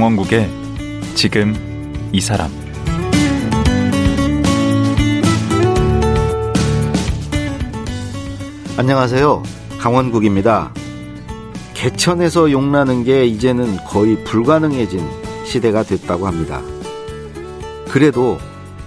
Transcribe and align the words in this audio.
강원국의 0.00 0.48
지금 1.14 1.54
이 2.10 2.22
사람 2.22 2.50
안녕하세요. 8.78 9.42
강원국입니다. 9.78 10.72
개천에서 11.74 12.50
용나는 12.50 13.04
게 13.04 13.26
이제는 13.26 13.76
거의 13.84 14.24
불가능해진 14.24 15.06
시대가 15.44 15.82
됐다고 15.82 16.26
합니다. 16.26 16.62
그래도 17.90 18.38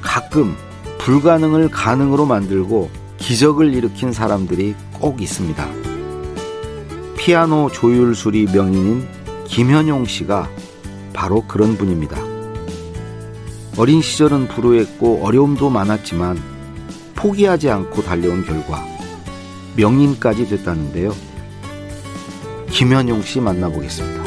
가끔 0.02 0.55
불가능을 0.97 1.69
가능으로 1.69 2.25
만들고 2.25 2.89
기적을 3.17 3.71
일으킨 3.71 4.13
사람들이 4.13 4.73
꼭 4.93 5.21
있습니다. 5.21 5.63
피아노 7.17 7.69
조율술이 7.71 8.47
명인인 8.52 9.07
김현용 9.45 10.05
씨가 10.05 10.49
바로 11.13 11.44
그런 11.48 11.77
분입니다. 11.77 12.17
어린 13.77 14.02
시절은 14.02 14.48
불우했고 14.49 15.26
어려움도 15.26 15.70
많았지만 15.70 16.38
포기하지 17.16 17.70
않고 17.70 18.03
달려온 18.03 18.45
결과 18.45 18.86
명인까지 19.75 20.47
됐다는데요. 20.47 21.16
김현용 22.70 23.22
씨 23.22 23.39
만나보겠습니다. 23.39 24.22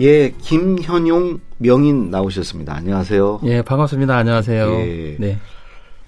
예, 0.00 0.30
김현용 0.30 1.40
명인 1.58 2.10
나오셨습니다. 2.10 2.74
안녕하세요. 2.74 3.40
예, 3.44 3.62
반갑습니다. 3.62 4.16
안녕하세요. 4.16 4.72
예. 4.80 5.16
네. 5.18 5.38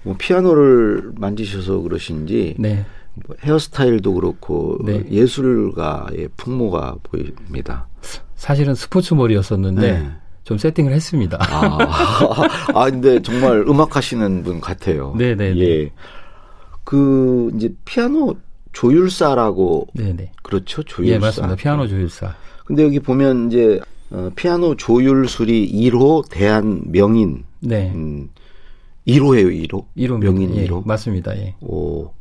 뭐 0.03 0.15
피아노를 0.17 1.11
만지셔서 1.15 1.79
그러신지 1.81 2.55
네. 2.57 2.85
뭐 3.27 3.35
헤어스타일도 3.43 4.13
그렇고 4.13 4.77
네. 4.85 5.03
예술가의 5.11 6.29
풍모가 6.37 6.97
보입니다. 7.03 7.87
사실은 8.35 8.73
스포츠 8.75 9.13
머리였었는데 9.13 9.81
네. 9.81 10.09
좀 10.45 10.57
세팅을 10.57 10.93
했습니다. 10.93 11.37
아, 11.41 11.77
아 12.73 12.89
근데 12.89 13.21
정말 13.21 13.59
음악 13.67 13.95
하시는 13.97 14.41
분 14.43 14.61
같아요. 14.61 15.13
네, 15.17 15.35
네, 15.35 15.53
네. 15.53 15.59
예. 15.59 15.91
그 16.85 17.51
이제 17.55 17.73
피아노 17.85 18.35
조율사라고 18.71 19.87
네, 19.93 20.13
네. 20.13 20.31
그렇죠? 20.41 20.81
조율사. 20.83 21.13
예, 21.13 21.19
맞습니다. 21.19 21.55
피아노 21.55 21.87
조율사. 21.87 22.33
근데 22.65 22.83
여기 22.83 22.99
보면 22.99 23.47
이제 23.47 23.79
어, 24.11 24.29
피아노 24.35 24.75
조율술이 24.75 25.71
1호 25.71 26.29
대한 26.29 26.83
명인 26.85 27.43
네. 27.59 27.91
음, 27.93 28.29
1호예요, 29.07 29.67
1호. 29.67 29.85
1호 29.97 30.19
명인 30.19 30.55
예, 30.55 30.67
1호. 30.67 30.85
맞습니다. 30.85 31.35
예. 31.37 31.55
오. 31.61 32.11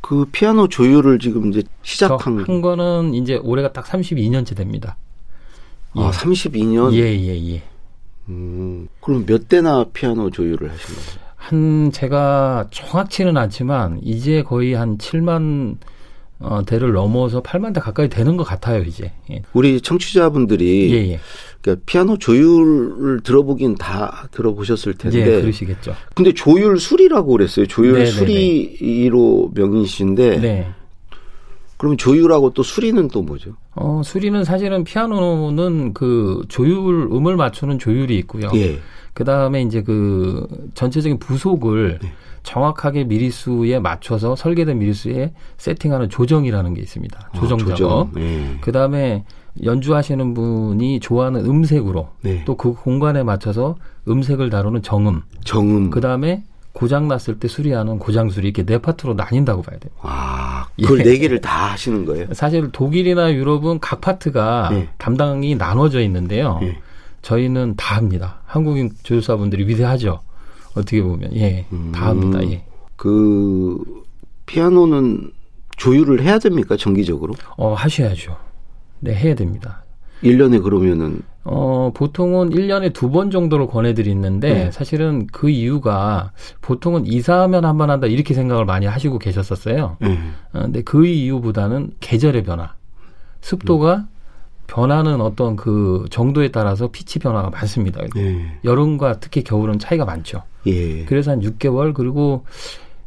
그 0.00 0.26
피아노 0.32 0.68
조율을 0.68 1.18
지금 1.20 1.50
이제 1.50 1.62
시작한 1.82 2.44
저한 2.44 2.60
거는 2.60 3.14
이제 3.14 3.36
올해가 3.36 3.72
딱 3.72 3.84
32년째 3.84 4.56
됩니다. 4.56 4.96
아, 5.94 6.10
32년. 6.10 6.92
예, 6.94 6.98
예, 7.00 7.54
예. 7.54 7.62
음, 8.28 8.88
그럼 9.00 9.24
몇 9.26 9.48
대나 9.48 9.84
피아노 9.92 10.30
조율을 10.30 10.70
하신 10.70 10.94
거예요? 10.94 11.22
한 11.36 11.90
제가 11.92 12.68
정확치는 12.70 13.36
않지만 13.36 14.00
이제 14.02 14.42
거의 14.42 14.74
한 14.74 14.96
7만 14.96 15.76
어, 16.42 16.62
대를 16.64 16.92
넘어서 16.92 17.42
8만 17.42 17.72
대 17.74 17.80
가까이 17.80 18.08
되는 18.08 18.36
것 18.36 18.44
같아요, 18.44 18.82
이제. 18.82 19.12
예. 19.30 19.42
우리 19.52 19.80
청취자분들이 19.80 20.92
예, 20.92 21.12
예. 21.12 21.20
그러니까 21.60 21.84
피아노 21.86 22.18
조율을 22.18 23.20
들어보긴 23.22 23.76
다 23.76 24.28
들어보셨을 24.32 24.94
텐데. 24.94 25.20
예, 25.20 25.40
그러시겠죠. 25.40 25.94
근데 26.14 26.32
조율 26.32 26.78
술이라고 26.78 27.32
그랬어요. 27.32 27.66
조율 27.66 27.94
네, 27.94 28.06
수리 28.06 28.76
1호 28.80 29.54
명인이신데. 29.54 30.40
네. 30.40 30.68
그럼 31.82 31.96
조율하고 31.96 32.50
또 32.50 32.62
수리는 32.62 33.08
또 33.08 33.22
뭐죠? 33.22 33.54
어, 33.74 34.02
수리는 34.04 34.44
사실은 34.44 34.84
피아노는 34.84 35.94
그 35.94 36.40
조율, 36.46 37.08
음을 37.10 37.34
맞추는 37.34 37.80
조율이 37.80 38.16
있고요. 38.18 38.50
예. 38.54 38.78
그 39.14 39.24
다음에 39.24 39.62
이제 39.62 39.82
그 39.82 40.46
전체적인 40.74 41.18
부속을 41.18 41.98
네. 42.00 42.12
정확하게 42.44 43.02
미리수에 43.02 43.80
맞춰서 43.80 44.36
설계된 44.36 44.78
미리수에 44.78 45.32
세팅하는 45.56 46.08
조정이라는 46.08 46.74
게 46.74 46.82
있습니다. 46.82 47.30
조정 47.34 47.58
아, 47.60 47.74
작업. 47.74 48.10
네. 48.14 48.58
그 48.60 48.70
다음에 48.70 49.24
연주하시는 49.64 50.34
분이 50.34 51.00
좋아하는 51.00 51.44
음색으로 51.44 52.10
네. 52.22 52.44
또그 52.44 52.74
공간에 52.74 53.24
맞춰서 53.24 53.74
음색을 54.06 54.50
다루는 54.50 54.82
정음. 54.82 55.22
정음. 55.42 55.90
그 55.90 56.00
다음에 56.00 56.44
고장 56.72 57.06
났을 57.08 57.38
때 57.38 57.48
수리하는 57.48 57.98
고장 57.98 58.30
수리 58.30 58.48
이렇게 58.48 58.64
네 58.64 58.78
파트로 58.78 59.14
나뉜다고 59.14 59.62
봐야 59.62 59.78
돼요. 59.78 59.92
아, 60.00 60.66
그걸 60.80 61.00
예. 61.00 61.04
네 61.04 61.18
개를 61.18 61.40
다 61.40 61.72
하시는 61.72 62.04
거예요? 62.04 62.32
사실 62.32 62.70
독일이나 62.72 63.32
유럽은 63.32 63.80
각 63.80 64.00
파트가 64.00 64.70
네. 64.70 64.88
담당이 64.98 65.56
나눠져 65.56 66.00
있는데요. 66.00 66.58
예. 66.62 66.78
저희는 67.20 67.74
다 67.76 67.96
합니다. 67.96 68.40
한국인 68.46 68.90
조율사분들이 69.02 69.68
위대하죠. 69.68 70.20
어떻게 70.74 71.02
보면 71.02 71.34
예, 71.36 71.66
다 71.92 72.08
합니다. 72.08 72.38
음. 72.40 72.50
예. 72.52 72.64
그 72.96 73.78
피아노는 74.46 75.30
조율을 75.76 76.22
해야 76.22 76.38
됩니까? 76.38 76.76
정기적으로? 76.76 77.34
어 77.56 77.74
하셔야죠. 77.74 78.36
네, 79.00 79.14
해야 79.14 79.34
됩니다. 79.34 79.84
1년에 80.22 80.62
그러면은 80.62 81.22
어 81.44 81.90
보통은 81.94 82.50
1년에 82.50 82.92
두 82.92 83.10
번 83.10 83.30
정도를 83.30 83.66
권해 83.66 83.94
드리는데 83.94 84.54
네. 84.54 84.70
사실은 84.70 85.26
그 85.26 85.50
이유가 85.50 86.30
보통은 86.60 87.06
이사하면 87.06 87.64
한 87.64 87.76
번 87.78 87.90
한다 87.90 88.06
이렇게 88.06 88.32
생각을 88.34 88.64
많이 88.64 88.86
하시고 88.86 89.18
계셨었어요. 89.18 89.96
예. 90.04 90.06
어, 90.52 90.62
근데 90.62 90.82
그 90.82 91.04
이유보다는 91.06 91.92
계절의 92.00 92.44
변화, 92.44 92.74
습도가 93.40 94.06
변하는 94.68 95.20
어떤 95.20 95.56
그 95.56 96.04
정도에 96.10 96.48
따라서 96.52 96.88
피치 96.92 97.18
변화가 97.18 97.50
많습니다. 97.50 98.00
예. 98.16 98.58
여름과 98.64 99.18
특히 99.20 99.42
겨울은 99.42 99.78
차이가 99.80 100.04
많죠. 100.04 100.42
예. 100.66 101.04
그래서 101.06 101.32
한 101.32 101.40
6개월 101.40 101.92
그리고 101.92 102.44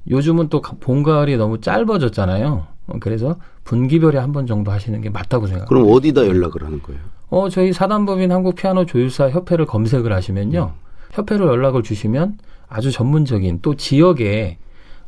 요즘은 0.10 0.50
또 0.50 0.62
봄 0.62 1.04
가을이 1.04 1.38
너무 1.38 1.62
짧아졌잖아요. 1.62 2.68
어, 2.88 2.94
그래서 3.00 3.38
분기별에 3.64 4.20
한 4.20 4.32
번 4.34 4.46
정도 4.46 4.72
하시는 4.72 5.00
게 5.02 5.10
맞다고 5.10 5.48
생각합니다. 5.48 5.70
그럼 5.70 5.90
어디다 5.92 6.28
연락을 6.28 6.64
하는 6.66 6.82
거예요? 6.84 7.00
어 7.36 7.50
저희 7.50 7.74
사단법인 7.74 8.32
한국 8.32 8.56
피아노 8.56 8.86
조율사 8.86 9.30
협회를 9.30 9.66
검색을 9.66 10.14
하시면요. 10.14 10.72
협회로 11.12 11.48
연락을 11.50 11.84
주시면 11.84 12.38
아주 12.70 12.92
전문적인 12.94 13.60
또 13.62 13.76
지역에 13.76 14.58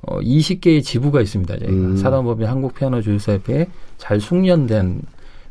어 0.02 0.20
20개의 0.20 0.84
지부가 0.84 1.22
있습니다. 1.22 1.58
저희가 1.58 1.72
음. 1.74 1.96
사단법인 1.96 2.46
한국 2.46 2.76
피아노 2.76 3.02
조율사 3.02 3.32
협회에 3.32 3.68
잘 3.98 4.20
숙련된 4.20 5.04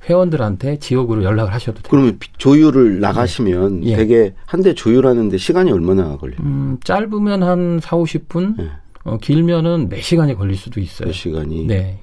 회원들한테 0.05 0.79
지역으로 0.79 1.25
연락을 1.25 1.55
하셔도 1.55 1.81
돼요. 1.81 1.89
그러면 1.91 2.19
피- 2.19 2.29
조율을 2.37 3.01
나가시면 3.01 3.83
예. 3.85 3.97
되게 3.97 4.35
한 4.45 4.61
대 4.63 4.75
조율하는데 4.75 5.35
시간이 5.39 5.73
얼마나 5.73 6.19
걸려요? 6.19 6.37
음, 6.41 6.77
짧으면 6.85 7.43
한 7.43 7.81
4, 7.83 7.97
50분, 7.97 8.61
예. 8.61 8.71
어, 9.05 9.17
길면은 9.17 9.89
몇 9.89 10.03
시간이 10.03 10.35
걸릴 10.35 10.57
수도 10.59 10.79
있어요. 10.81 11.07
몇 11.07 11.13
시간이? 11.13 11.65
네. 11.69 12.01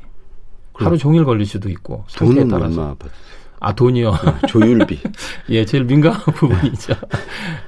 하루 0.74 0.98
종일 0.98 1.26
걸릴 1.26 1.46
수도 1.46 1.70
있고 1.70 2.06
돈은 2.18 2.48
따라서. 2.48 2.82
얼마 2.82 2.96
받으세요? 2.96 3.43
아 3.64 3.74
돈이요. 3.74 4.14
조율비. 4.50 5.00
예, 5.50 5.64
제일 5.64 5.86
민감한 5.86 6.20
부분이죠. 6.20 6.96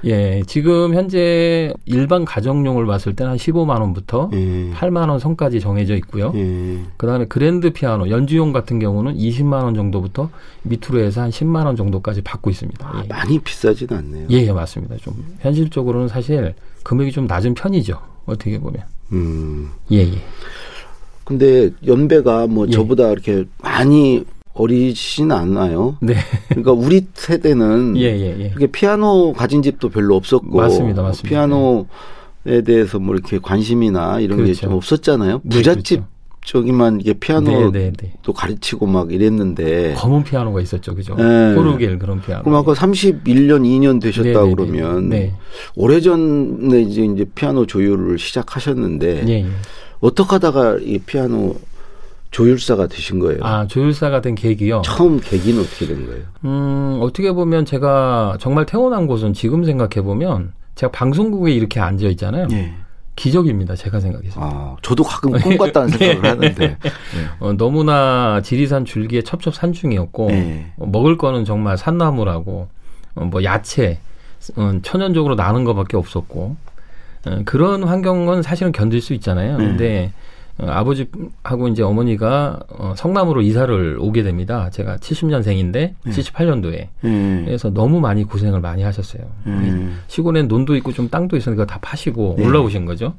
예, 0.04 0.42
지금 0.46 0.94
현재 0.94 1.72
일반 1.86 2.26
가정용을 2.26 2.84
봤을 2.84 3.16
때는 3.16 3.30
한 3.30 3.38
15만 3.38 3.80
원부터 3.80 4.28
예. 4.34 4.70
8만 4.74 5.08
원 5.08 5.18
선까지 5.18 5.58
정해져 5.58 5.96
있고요. 5.96 6.32
예. 6.34 6.80
그다음에 6.98 7.24
그랜드 7.24 7.72
피아노 7.72 8.10
연주용 8.10 8.52
같은 8.52 8.78
경우는 8.78 9.14
20만 9.14 9.64
원 9.64 9.74
정도부터 9.74 10.28
밑으로 10.64 11.00
해서 11.00 11.22
한 11.22 11.30
10만 11.30 11.64
원 11.64 11.76
정도까지 11.76 12.20
받고 12.20 12.50
있습니다. 12.50 12.86
아, 12.86 13.00
예. 13.02 13.08
많이 13.08 13.38
비싸진 13.38 13.88
않네요. 13.90 14.26
예, 14.30 14.36
예, 14.36 14.52
맞습니다. 14.52 14.96
좀 14.98 15.14
현실적으로는 15.40 16.08
사실 16.08 16.54
금액이 16.82 17.10
좀 17.10 17.26
낮은 17.26 17.54
편이죠. 17.54 17.98
어떻게 18.26 18.58
보면. 18.60 18.82
음. 19.12 19.70
예, 19.90 20.00
예. 20.00 20.22
근데 21.24 21.70
연배가 21.86 22.48
뭐 22.48 22.66
예. 22.68 22.70
저보다 22.70 23.10
이렇게 23.10 23.46
많이 23.62 24.26
어리진 24.56 25.30
않아요. 25.30 25.96
네. 26.00 26.14
그러니까 26.48 26.72
우리 26.72 27.06
세대는 27.14 27.96
예, 27.98 28.04
예, 28.04 28.36
예. 28.40 28.46
이렇게 28.46 28.66
피아노 28.66 29.32
가진 29.32 29.62
집도 29.62 29.88
별로 29.90 30.16
없었고 30.16 30.56
맞습니다, 30.56 31.02
맞습니다. 31.02 31.28
피아노에 31.28 32.62
대해서 32.64 32.98
뭐 32.98 33.14
이렇게 33.14 33.38
관심이나 33.38 34.20
이런 34.20 34.38
게 34.38 34.44
그렇죠. 34.44 34.62
좀 34.62 34.72
없었잖아요. 34.74 35.40
네, 35.44 35.56
부잣집 35.56 35.96
그렇죠. 35.98 36.16
저기만 36.46 37.00
이게 37.00 37.12
피아노도 37.12 37.72
네, 37.72 37.90
네, 37.90 37.92
네. 37.98 38.32
가르치고 38.34 38.86
막 38.86 39.12
이랬는데 39.12 39.94
검은 39.94 40.22
피아노가 40.22 40.60
있었죠, 40.60 40.94
그죠? 40.94 41.16
예. 41.18 41.54
호르겔 41.56 41.98
그런 41.98 42.22
피아노. 42.22 42.44
그럼 42.44 42.56
아까 42.56 42.72
31년, 42.72 43.62
2년 43.62 44.00
되셨다 44.00 44.28
네, 44.28 44.32
네, 44.32 44.44
네. 44.44 44.54
그러면 44.54 45.08
네. 45.08 45.34
오래 45.74 46.00
전에 46.00 46.82
이제 46.82 47.04
이제 47.04 47.26
피아노 47.34 47.66
조율을 47.66 48.18
시작하셨는데 48.18 49.24
예, 49.26 49.32
예. 49.40 49.46
어떻게 50.00 50.30
하다가 50.30 50.78
이 50.82 50.98
피아노 50.98 51.56
조율사가 52.30 52.86
되신 52.88 53.18
거예요? 53.18 53.38
아 53.42 53.66
조율사가 53.66 54.20
된 54.20 54.34
계기요. 54.34 54.82
처음 54.84 55.20
계기는 55.20 55.60
어떻게 55.60 55.86
된 55.86 56.06
거예요? 56.06 56.24
음 56.44 56.98
어떻게 57.00 57.32
보면 57.32 57.64
제가 57.64 58.36
정말 58.40 58.66
태어난 58.66 59.06
곳은 59.06 59.32
지금 59.32 59.64
생각해 59.64 60.02
보면 60.04 60.52
제가 60.74 60.90
방송국에 60.92 61.52
이렇게 61.52 61.80
앉아 61.80 62.06
있잖아요. 62.08 62.46
예. 62.52 62.74
기적입니다. 63.16 63.74
제가 63.74 63.98
생각해서. 63.98 64.38
아, 64.42 64.76
저도 64.82 65.02
가끔 65.02 65.32
꿈 65.40 65.56
같다는 65.56 65.88
생각을 65.88 66.24
하는데. 66.30 66.76
어, 67.40 67.54
너무나 67.54 68.42
지리산 68.42 68.84
줄기의 68.84 69.24
첩첩 69.24 69.54
산중이었고 69.54 70.28
예. 70.32 70.66
어, 70.76 70.84
먹을 70.86 71.16
거는 71.16 71.46
정말 71.46 71.78
산나물하고 71.78 72.68
어, 73.14 73.24
뭐 73.24 73.42
야채 73.42 74.00
어, 74.56 74.72
천연적으로 74.82 75.34
나는 75.34 75.64
것밖에 75.64 75.96
없었고 75.96 76.56
어, 77.26 77.38
그런 77.46 77.84
환경은 77.84 78.42
사실은 78.42 78.70
견딜 78.72 79.00
수 79.00 79.14
있잖아요. 79.14 79.56
네. 79.56 79.64
근데 79.64 80.12
어, 80.12 80.20
아버지하고 80.58 81.68
이제 81.68 81.82
어머니가 81.82 82.60
어, 82.68 82.94
성남으로 82.96 83.42
이사를 83.42 83.98
오게 84.00 84.22
됩니다. 84.22 84.70
제가 84.70 84.96
70년생인데 84.96 85.94
78년도에 86.06 86.74
예. 86.74 86.88
그래서 87.44 87.70
너무 87.70 88.00
많이 88.00 88.24
고생을 88.24 88.60
많이 88.60 88.82
하셨어요. 88.82 89.22
음. 89.46 90.00
시골엔 90.06 90.48
논도 90.48 90.74
있고 90.76 90.92
좀 90.92 91.08
땅도 91.08 91.36
그거 91.38 91.66
다 91.66 91.78
파시고 91.80 92.36
네. 92.38 92.46
올라오신 92.46 92.86
거죠. 92.86 93.14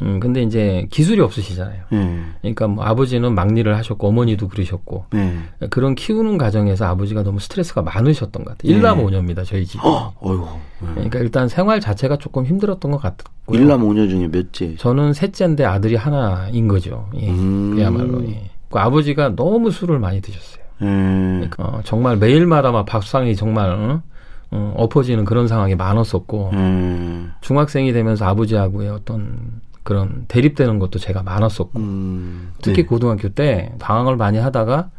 예. 0.00 0.04
음, 0.04 0.20
근데 0.20 0.42
이제 0.42 0.86
기술이 0.90 1.20
없으시잖아요. 1.20 1.82
예. 1.92 2.20
그러니까 2.40 2.66
뭐 2.68 2.84
아버지는 2.84 3.34
막리를 3.34 3.76
하셨고 3.76 4.08
어머니도 4.08 4.48
그러셨고 4.48 5.06
예. 5.14 5.34
그런 5.70 5.94
키우는 5.94 6.38
과정에서 6.38 6.86
아버지가 6.86 7.22
너무 7.22 7.40
스트레스가 7.40 7.82
많으셨던 7.82 8.44
것 8.44 8.56
같아요. 8.56 8.72
일남 8.72 9.00
오녀입니다 9.00 9.44
저희. 9.44 9.66
네. 9.66 9.78
어, 9.82 10.12
어휴. 10.20 10.46
그러니까 10.94 11.18
일단 11.18 11.48
생활 11.48 11.80
자체가 11.80 12.16
조금 12.18 12.44
힘들었던 12.44 12.90
것 12.90 12.98
같고요. 12.98 13.58
일남 13.58 13.84
오녀 13.84 14.06
중에 14.06 14.28
몇째? 14.28 14.76
저는 14.76 15.12
셋째인데 15.12 15.64
아들이 15.64 15.96
하나인 15.96 16.68
거죠. 16.68 17.08
예. 17.16 17.28
음. 17.30 17.74
그야말로. 17.74 18.22
예. 18.24 18.50
그 18.70 18.78
아버지가 18.78 19.34
너무 19.34 19.70
술을 19.70 19.98
많이 19.98 20.20
드셨어요. 20.20 20.64
예. 20.82 21.50
어, 21.58 21.80
정말 21.84 22.16
매일마다 22.16 22.70
막 22.70 22.86
밥상이 22.86 23.34
정말 23.34 23.70
어? 23.70 24.02
어, 24.50 24.72
엎어지는 24.76 25.24
그런 25.24 25.46
상황이 25.48 25.74
많았었고 25.74 26.50
예. 26.54 27.26
중학생이 27.40 27.92
되면서 27.92 28.26
아버지하고의 28.26 28.88
어떤 28.90 29.60
그런 29.88 30.26
대립되는 30.28 30.78
것도 30.78 30.98
제가 30.98 31.22
많았었고 31.22 31.78
음. 31.78 32.52
특히 32.60 32.84
고등학교 32.84 33.30
때 33.30 33.72
방황을 33.78 34.18
많이 34.18 34.36
하다가 34.36 34.90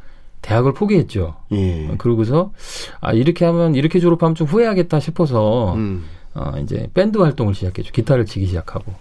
대학을 0.42 0.74
포기했죠. 0.74 1.36
예. 1.52 1.94
그러고서 2.00 2.52
아 3.00 3.14
이렇게 3.14 3.46
하면 3.46 3.76
이렇게 3.76 4.00
졸업하면 4.00 4.34
좀 4.34 4.48
후회하겠다 4.48 5.00
싶어서 5.00 5.76
음. 5.76 6.06
어, 6.34 6.54
이제 6.64 6.90
밴드 6.96 7.20
활동을 7.20 7.54
시작했죠. 7.54 7.92
기타를 7.92 8.26
치기 8.26 8.48
시작하고 8.48 8.92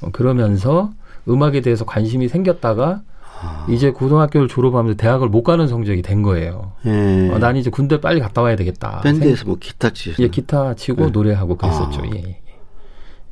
어, 0.00 0.08
그러면서 0.10 0.92
음악에 1.28 1.60
대해서 1.60 1.84
관심이 1.84 2.28
생겼다가 2.28 3.02
아. 3.42 3.66
이제 3.68 3.90
고등학교를 3.90 4.48
졸업하면서 4.48 4.96
대학을 4.96 5.28
못 5.28 5.42
가는 5.42 5.68
성적이 5.68 6.00
된 6.00 6.22
거예요. 6.22 6.72
예. 6.86 7.28
어, 7.30 7.38
난 7.38 7.58
이제 7.58 7.68
군대 7.68 8.00
빨리 8.00 8.20
갔다 8.20 8.40
와야 8.40 8.56
되겠다. 8.56 9.02
밴드에서 9.02 9.44
뭐 9.44 9.56
기타? 9.60 9.90
생- 9.94 10.14
예, 10.18 10.28
기타 10.28 10.72
치고 10.72 11.04
네. 11.04 11.10
노래하고 11.10 11.58
그랬었죠. 11.58 12.00
아. 12.00 12.06
예, 12.06 12.10
예, 12.20 12.22
예. 12.26 12.40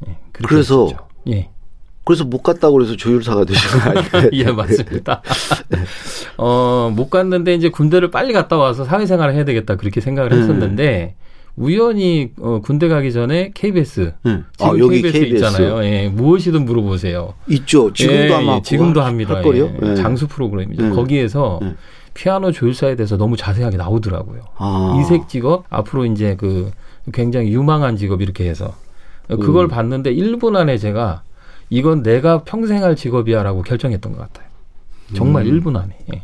예, 0.09 0.19
그래서 0.33 0.85
했었죠. 0.85 1.07
예. 1.29 1.49
그래서 2.05 2.25
못 2.25 2.43
갔다고 2.43 2.75
그래서 2.75 2.97
조율사가 2.97 3.45
되신 3.47 3.81
거 3.81 3.91
아니에요? 3.91 4.31
예, 4.35 4.45
맞습니다. 4.45 5.23
어, 6.37 6.93
못 6.95 7.09
갔는데 7.09 7.55
이제 7.55 7.71
군대를 7.71 8.11
빨리 8.11 8.33
갔다 8.33 8.59
와서 8.59 8.85
사회생활을 8.85 9.35
해야 9.35 9.45
되겠다 9.45 9.77
그렇게 9.77 10.01
생각을 10.01 10.33
음. 10.33 10.39
했었는데 10.39 11.15
우연히 11.57 12.33
어, 12.41 12.61
군대 12.63 12.89
가기 12.89 13.13
전에 13.13 13.53
KBS 13.55 14.13
예. 14.27 14.43
지금 14.57 14.75
아, 14.75 14.79
여기 14.79 15.01
KBS, 15.01 15.13
KBS 15.13 15.35
있잖아요. 15.35 15.85
예, 15.85 16.09
무엇이든 16.09 16.65
물어보세요. 16.65 17.35
있죠. 17.49 17.93
지금도 17.93 18.23
예, 18.23 18.33
아마 18.35 18.57
예, 18.57 18.63
지금도 18.63 19.01
합니다. 19.01 19.37
할 19.37 19.43
거요. 19.43 19.73
예, 19.83 19.95
장수 19.95 20.27
프로그램이죠. 20.27 20.87
예. 20.87 20.91
거기에서 20.91 21.61
예. 21.63 21.75
피아노 22.13 22.53
조율사에 22.53 22.97
대해서 22.97 23.17
너무 23.17 23.37
자세하게 23.37 23.77
나오더라고요. 23.77 24.43
아. 24.57 25.01
이색 25.01 25.29
직업 25.29 25.65
앞으로 25.71 26.07
이제 26.07 26.37
그 26.37 26.71
굉장히 27.13 27.53
유망한 27.53 27.97
직업 27.97 28.21
이렇게 28.21 28.49
해서 28.49 28.75
그걸 29.29 29.67
음. 29.67 29.69
봤는데 29.69 30.15
1분 30.15 30.57
안에 30.57 30.77
제가 30.79 31.23
이건 31.71 32.03
내가 32.03 32.43
평생 32.45 32.83
할 32.83 32.97
직업이야라고 32.97 33.63
결정했던 33.63 34.13
것 34.13 34.19
같아요. 34.21 34.47
정말 35.15 35.47
음. 35.47 35.61
1분 35.61 35.77
안에. 35.77 35.97
예. 36.15 36.23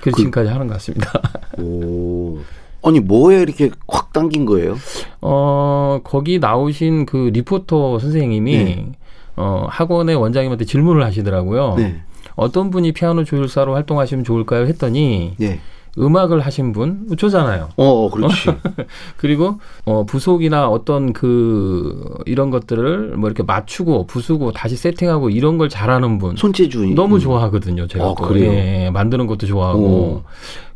그래서 0.00 0.16
그- 0.16 0.22
지금까지 0.22 0.48
하는 0.50 0.66
것 0.66 0.74
같습니다. 0.74 1.10
오. 1.58 2.38
아니 2.84 2.98
뭐에 3.00 3.42
이렇게 3.42 3.70
확 3.86 4.12
당긴 4.12 4.44
거예요? 4.44 4.76
어, 5.20 6.00
거기 6.02 6.38
나오신 6.40 7.06
그 7.06 7.30
리포터 7.32 7.98
선생님이 8.00 8.56
네. 8.56 8.92
어, 9.36 9.66
학원의 9.70 10.16
원장님한테 10.16 10.64
질문을 10.64 11.04
하시더라고요. 11.04 11.76
네. 11.76 12.02
어떤 12.34 12.70
분이 12.70 12.92
피아노 12.92 13.22
조율사로 13.24 13.74
활동하시면 13.74 14.24
좋을까요? 14.24 14.66
했더니 14.66 15.34
네. 15.38 15.60
음악을 15.98 16.40
하신 16.40 16.72
분 16.72 17.06
저잖아요. 17.18 17.68
어, 17.76 17.84
어, 17.84 18.10
그렇지. 18.10 18.48
그리고 19.18 19.60
어 19.84 20.04
부속이나 20.04 20.68
어떤 20.68 21.12
그 21.12 22.14
이런 22.26 22.50
것들을 22.50 23.16
뭐 23.18 23.28
이렇게 23.28 23.42
맞추고 23.42 24.06
부수고 24.06 24.52
다시 24.52 24.76
세팅하고 24.76 25.28
이런 25.30 25.58
걸 25.58 25.68
잘하는 25.68 26.18
분 26.18 26.36
손재주 26.36 26.94
너무 26.94 27.16
음. 27.16 27.20
좋아하거든요. 27.20 27.86
제가 27.88 28.04
아, 28.04 28.14
또. 28.16 28.24
그래요? 28.24 28.52
예, 28.52 28.90
만드는 28.90 29.26
것도 29.26 29.46
좋아하고 29.46 29.80
오. 29.82 30.22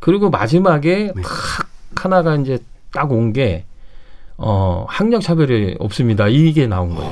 그리고 0.00 0.28
마지막에 0.30 1.12
네. 1.14 1.22
탁 1.22 1.68
하나가 2.04 2.34
이제 2.36 2.58
딱 2.92 3.10
온 3.12 3.32
게 3.32 3.64
어, 4.38 4.84
학력 4.88 5.22
차별이 5.22 5.76
없습니다. 5.78 6.28
이게 6.28 6.66
나온 6.66 6.94
거예요. 6.94 7.10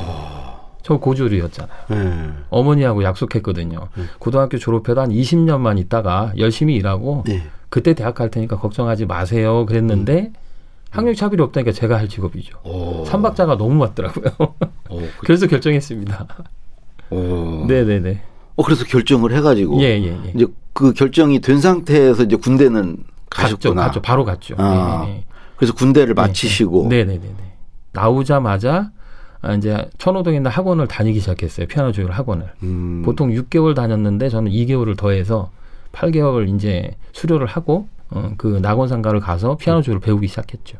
저 0.84 0.98
고졸이었잖아요. 0.98 1.78
네. 1.88 2.30
어머니하고 2.50 3.02
약속했거든요. 3.04 3.88
네. 3.96 4.04
고등학교 4.18 4.58
졸업해도 4.58 5.00
한 5.00 5.08
20년만 5.08 5.78
있다가 5.78 6.34
열심히 6.36 6.74
일하고 6.76 7.24
네. 7.26 7.42
그때 7.70 7.94
대학 7.94 8.14
갈 8.14 8.30
테니까 8.30 8.58
걱정하지 8.58 9.06
마세요. 9.06 9.64
그랬는데 9.64 10.32
학력 10.90 11.14
차별이 11.14 11.42
없다니까 11.42 11.72
제가 11.72 11.96
할 11.96 12.08
직업이죠. 12.10 12.58
오. 12.64 13.04
삼박자가 13.06 13.56
너무 13.56 13.74
맞더라고요. 13.76 14.34
오, 14.90 14.98
그, 15.00 15.08
그래서 15.20 15.46
결정했습니다. 15.46 16.26
오. 17.10 17.64
네네네. 17.66 18.20
어, 18.56 18.62
그래서 18.62 18.84
결정을 18.84 19.34
해가지고 19.34 19.80
예, 19.80 19.86
예, 20.02 20.06
예. 20.26 20.32
이제 20.34 20.46
그 20.74 20.92
결정이 20.92 21.40
된 21.40 21.60
상태에서 21.62 22.24
이제 22.24 22.36
군대는 22.36 22.98
갔죠, 23.30 23.56
가셨구나. 23.56 23.86
갔죠. 23.86 24.02
바로 24.02 24.24
갔죠. 24.26 24.54
아. 24.58 25.06
예, 25.08 25.12
예. 25.12 25.24
그래서 25.56 25.72
군대를 25.72 26.12
마치시고 26.12 26.88
네네네네. 26.88 27.34
나오자마자 27.92 28.74
아, 28.74 28.90
이제 29.52 29.88
천호동에 29.98 30.36
있는 30.38 30.50
학원을 30.50 30.86
다니기 30.88 31.20
시작했어요. 31.20 31.66
피아노 31.66 31.92
조율 31.92 32.10
학원을. 32.10 32.46
음. 32.62 33.02
보통 33.04 33.30
6개월 33.30 33.74
다녔는데 33.74 34.28
저는 34.30 34.50
2개월을 34.50 34.96
더해서 34.96 35.50
8개월 35.92 36.54
이제 36.54 36.92
수료를 37.12 37.46
하고 37.46 37.88
어, 38.10 38.32
그 38.38 38.58
낙원상가를 38.62 39.20
가서 39.20 39.56
피아노 39.56 39.82
조율을 39.82 40.00
배우기 40.00 40.26
시작했죠. 40.28 40.78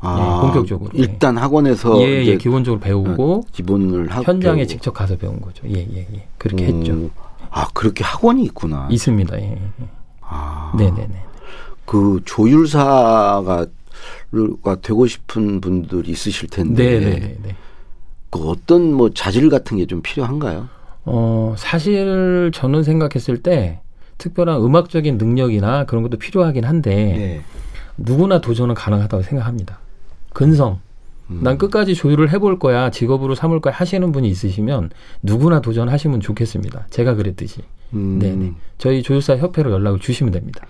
아, 0.00 0.16
예, 0.20 0.40
본격적으로. 0.46 0.90
일단 0.94 1.36
학원에서 1.38 2.00
예, 2.02 2.22
이제 2.22 2.32
예, 2.32 2.36
기본적으로 2.36 2.80
배우고 2.80 3.46
기본을 3.52 4.10
하고 4.10 4.22
현장에 4.22 4.58
배우고. 4.58 4.68
직접 4.68 4.92
가서 4.92 5.16
배운 5.16 5.40
거죠. 5.40 5.66
예, 5.66 5.74
예, 5.80 6.06
예. 6.14 6.28
그렇게 6.38 6.68
음. 6.68 6.76
했죠. 6.78 7.10
아 7.50 7.66
그렇게 7.74 8.04
학원이 8.04 8.44
있구나. 8.44 8.86
있습니다. 8.90 9.40
예. 9.40 9.52
예. 9.52 9.58
아. 10.20 10.72
네 10.78 10.90
네 10.90 11.06
네. 11.08 11.22
그 11.84 12.20
조율사가 12.24 13.66
가 14.62 14.76
되고 14.82 15.06
싶은 15.06 15.60
분들이 15.60 16.10
있으실 16.12 16.48
텐데 16.50 17.00
네 17.00 17.00
네 17.00 17.36
네. 17.42 17.56
그 18.30 18.40
어떤 18.48 18.92
뭐 18.92 19.10
자질 19.10 19.48
같은 19.50 19.76
게 19.78 19.86
좀 19.86 20.02
필요한가요? 20.02 20.68
어, 21.04 21.54
사실 21.56 22.50
저는 22.52 22.82
생각했을 22.82 23.42
때 23.42 23.80
특별한 24.18 24.60
음악적인 24.60 25.16
능력이나 25.16 25.84
그런 25.86 26.02
것도 26.02 26.18
필요하긴 26.18 26.64
한데 26.64 26.94
네. 26.94 27.40
누구나 27.96 28.40
도전은 28.40 28.74
가능하다고 28.74 29.22
생각합니다. 29.22 29.78
근성. 30.34 30.80
음. 31.30 31.40
난 31.42 31.56
끝까지 31.58 31.94
조율을 31.94 32.30
해볼 32.32 32.58
거야, 32.58 32.90
직업으로 32.90 33.34
삼을 33.34 33.60
거야 33.60 33.74
하시는 33.74 34.12
분이 34.12 34.28
있으시면 34.28 34.90
누구나 35.22 35.60
도전하시면 35.60 36.20
좋겠습니다. 36.20 36.86
제가 36.90 37.14
그랬듯이. 37.14 37.62
음. 37.94 38.18
네네. 38.18 38.52
저희 38.78 39.02
조율사 39.02 39.36
협회로 39.36 39.70
연락을 39.72 39.98
주시면 40.00 40.32
됩니다. 40.32 40.66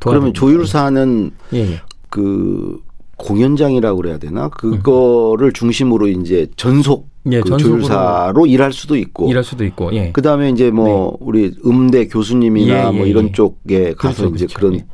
그러면. 0.00 0.34
조율사는 0.34 1.30
예, 1.54 1.58
예. 1.58 1.80
그 2.10 2.80
공연장이라고 3.16 3.96
그래야 3.96 4.18
되나? 4.18 4.48
그거를 4.48 5.52
중심으로 5.52 6.08
이제 6.08 6.46
전속 6.56 7.10
예, 7.30 7.40
그 7.40 7.56
조율사로 7.56 8.46
일할 8.46 8.72
수도 8.72 8.96
있고 8.96 9.30
일할 9.30 9.44
수도 9.44 9.64
있고, 9.64 9.92
예. 9.94 10.10
그다음에 10.10 10.50
이제 10.50 10.72
뭐 10.72 11.16
우리 11.20 11.54
음대 11.64 12.08
교수님이나 12.08 12.88
예, 12.88 12.90
뭐 12.90 13.06
예, 13.06 13.10
이런 13.10 13.28
예. 13.28 13.32
쪽에 13.32 13.94
가서 13.94 14.22
그렇죠, 14.22 14.34
이제 14.34 14.46
그렇죠. 14.46 14.58
그런 14.58 14.74
예. 14.74 14.86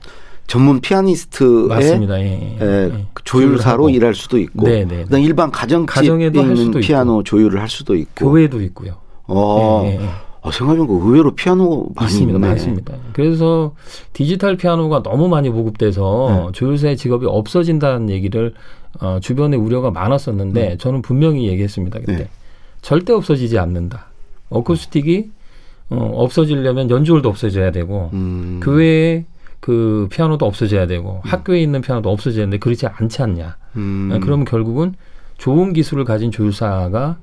전문 0.47 0.81
피아니스트의 0.81 1.69
맞습니다. 1.69 2.21
예, 2.21 2.57
예. 2.61 2.65
에, 2.65 2.85
예. 2.85 3.07
그 3.15 3.25
조율사로 3.25 3.85
조율하고. 3.85 3.91
일할 3.91 4.15
수도 4.15 4.39
있고 4.39 4.67
네, 4.67 4.85
네, 4.85 4.97
네. 4.97 5.05
그다음 5.05 5.23
일반 5.23 5.51
가정집에 5.51 6.39
있는 6.39 6.71
피아노 6.81 7.23
조율을 7.23 7.61
할 7.61 7.69
수도 7.69 7.95
있고 7.95 8.29
교회도 8.31 8.61
있고요. 8.63 8.97
어, 9.27 9.83
예, 9.87 9.91
예, 9.91 9.95
예. 10.03 10.09
어, 10.49 10.51
생각해보니까 10.51 11.07
의외로 11.07 11.35
피아노 11.35 11.89
많이 11.95 12.11
있습니다. 12.11 12.39
있네. 12.39 12.49
많습니다. 12.49 12.95
그래서 13.13 13.75
디지털 14.13 14.57
피아노가 14.57 15.03
너무 15.03 15.29
많이 15.29 15.51
보급돼서 15.51 16.47
네. 16.47 16.53
조율사의 16.53 16.97
직업이 16.97 17.27
없어진다는 17.27 18.09
얘기를 18.11 18.55
어, 19.01 19.19
주변에 19.21 19.57
우려가 19.57 19.91
많았었는데 19.91 20.79
저는 20.79 21.03
분명히 21.03 21.47
얘기했습니다. 21.49 22.01
그때 22.01 22.17
네. 22.17 22.29
절대 22.81 23.13
없어지지 23.13 23.59
않는다. 23.59 24.07
어쿠스틱이 24.49 25.31
어, 25.91 26.11
없어지려면 26.15 26.91
연주홀도 26.91 27.29
없어져야 27.29 27.71
되고 27.71 28.11
음. 28.15 28.61
그 28.63 28.77
외에 28.77 29.25
그 29.61 30.09
피아노도 30.11 30.47
없어져야 30.47 30.87
되고 30.87 31.21
학교에 31.25 31.61
있는 31.61 31.81
피아노도 31.83 32.11
없어져야 32.11 32.43
되는데 32.43 32.59
그렇지 32.59 32.87
않지 32.87 33.23
않냐. 33.23 33.57
음. 33.77 34.11
아, 34.13 34.19
그러면 34.19 34.45
결국은 34.45 34.95
좋은 35.37 35.73
기술을 35.73 36.05
가진 36.05 36.31
조율사가 36.31 37.19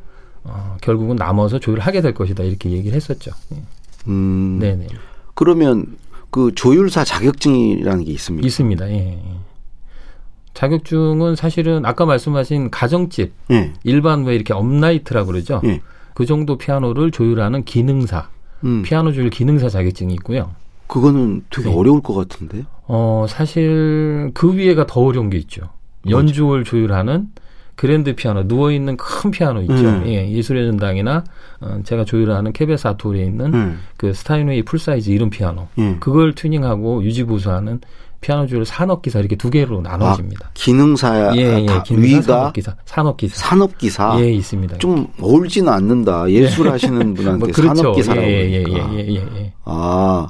어, 0.46 0.78
결국은 0.82 1.16
남아서 1.16 1.60
조율을 1.60 1.84
하게 1.84 2.02
될 2.02 2.14
것이다 2.14 2.44
이렇게 2.44 2.70
얘기를 2.70 2.96
했었죠. 2.96 3.32
예. 3.54 3.62
음. 4.08 4.58
네네 4.60 4.88
그러면 5.34 5.98
그 6.30 6.54
조율사 6.54 7.04
자격증이라는 7.04 8.04
게 8.04 8.12
있습니까? 8.14 8.46
있습니다. 8.46 8.90
예, 8.90 8.96
예. 8.96 9.22
자격증은 10.54 11.36
사실은 11.36 11.86
아까 11.86 12.06
말씀하신 12.06 12.72
가정집 12.72 13.34
예. 13.52 13.74
일반 13.84 14.24
왜 14.24 14.36
이렇게 14.36 14.54
업라이트라고 14.54 15.28
그러죠. 15.28 15.62
예. 15.66 15.82
그 16.14 16.26
정도 16.26 16.58
피아노를 16.58 17.12
조율하는 17.12 17.66
기능사 17.66 18.30
음. 18.64 18.84
피아노 18.84 19.12
조율 19.12 19.30
기능사 19.30 19.68
자격증이 19.70 20.14
있고요. 20.16 20.52
그거는 20.88 21.44
되게 21.50 21.70
네. 21.70 21.76
어려울 21.76 22.02
것 22.02 22.14
같은데. 22.14 22.64
어 22.88 23.26
사실 23.28 24.32
그 24.34 24.56
위에가 24.56 24.86
더 24.86 25.02
어려운 25.02 25.30
게 25.30 25.38
있죠. 25.38 25.70
연주를 26.08 26.64
조율하는 26.64 27.30
그랜드 27.76 28.16
피아노 28.16 28.48
누워 28.48 28.72
있는 28.72 28.96
큰 28.98 29.32
피아노 29.32 29.62
있죠. 29.62 29.74
음. 29.74 30.04
예, 30.08 30.30
예술의 30.32 30.68
전당이나 30.72 31.24
어, 31.60 31.80
제가 31.84 32.06
조율하는 32.06 32.54
KBS 32.54 32.88
아토리에 32.88 33.26
있는 33.26 33.54
음. 33.54 33.80
그 33.98 34.14
스타인웨이 34.14 34.64
full 34.64 34.80
size 34.80 35.10
이런 35.10 35.30
피아노. 35.30 35.68
예. 35.78 35.98
그걸 36.00 36.34
튜닝하고 36.34 37.04
유지 37.04 37.24
보수하는 37.24 37.82
피아노 38.22 38.48
조율 38.48 38.66
산업 38.66 39.02
기사 39.02 39.20
이렇게 39.20 39.36
두 39.36 39.50
개로 39.50 39.82
나눠집니다. 39.82 40.50
기능사 40.54 41.36
예, 41.36 41.62
예, 41.62 41.66
다 41.66 41.84
기능사, 41.84 42.18
위가 42.18 42.22
산업 42.24 42.54
기사, 42.54 42.76
산업 42.86 43.18
기사. 43.18 43.36
산업 43.36 43.78
기사. 43.78 44.20
예, 44.22 44.32
있습니다. 44.32 44.78
좀 44.78 45.08
어울리지는 45.22 45.72
않는다. 45.72 46.32
예술 46.32 46.72
하시는 46.72 46.98
분한테 47.14 47.40
뭐 47.40 47.48
그렇죠. 47.54 47.76
산업 47.76 47.96
기사라고 47.96 48.26
예, 48.28 48.52
예, 48.52 48.64
그러니까. 48.64 48.94
예, 48.94 48.98
예, 49.00 49.08
예, 49.10 49.16
예. 49.16 49.54
아, 49.66 50.28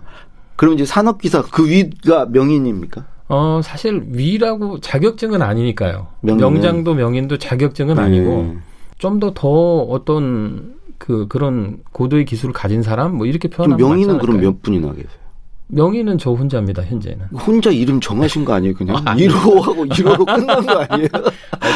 그럼 0.55 0.73
이제 0.73 0.83
산업 0.83 1.21
기사 1.21 1.41
그 1.43 1.69
위가 1.69 2.25
명인입니까? 2.25 3.05
어, 3.27 3.61
사실 3.63 4.03
위라고 4.09 4.79
자격증은 4.79 5.41
아니니까요. 5.41 6.07
명인은? 6.21 6.51
명장도 6.51 6.93
명인도 6.93 7.37
자격증은 7.37 7.97
아니고 7.97 8.43
네. 8.53 8.57
좀더더 8.99 9.49
어떤 9.89 10.75
그 10.97 11.27
그런 11.27 11.79
고도의 11.91 12.25
기술을 12.25 12.53
가진 12.53 12.81
사람 12.83 13.15
뭐 13.15 13.25
이렇게 13.25 13.47
표현하면 13.47 13.85
명인은 13.89 14.17
그럼? 14.19 14.39
몇 14.39 14.61
분이나 14.61 14.89
계세요? 14.89 15.25
명인은 15.67 16.19
저 16.19 16.31
혼자입니다 16.31 16.83
현재는. 16.83 17.25
혼자 17.33 17.71
이름 17.71 17.99
정하신 17.99 18.45
거 18.45 18.53
아니에요? 18.53 18.75
그냥 18.75 18.97
아, 19.05 19.15
1호하고 19.15 19.89
1호로 19.89 20.25
끝난 20.25 20.63
거 20.65 20.85
아니에요? 20.87 21.09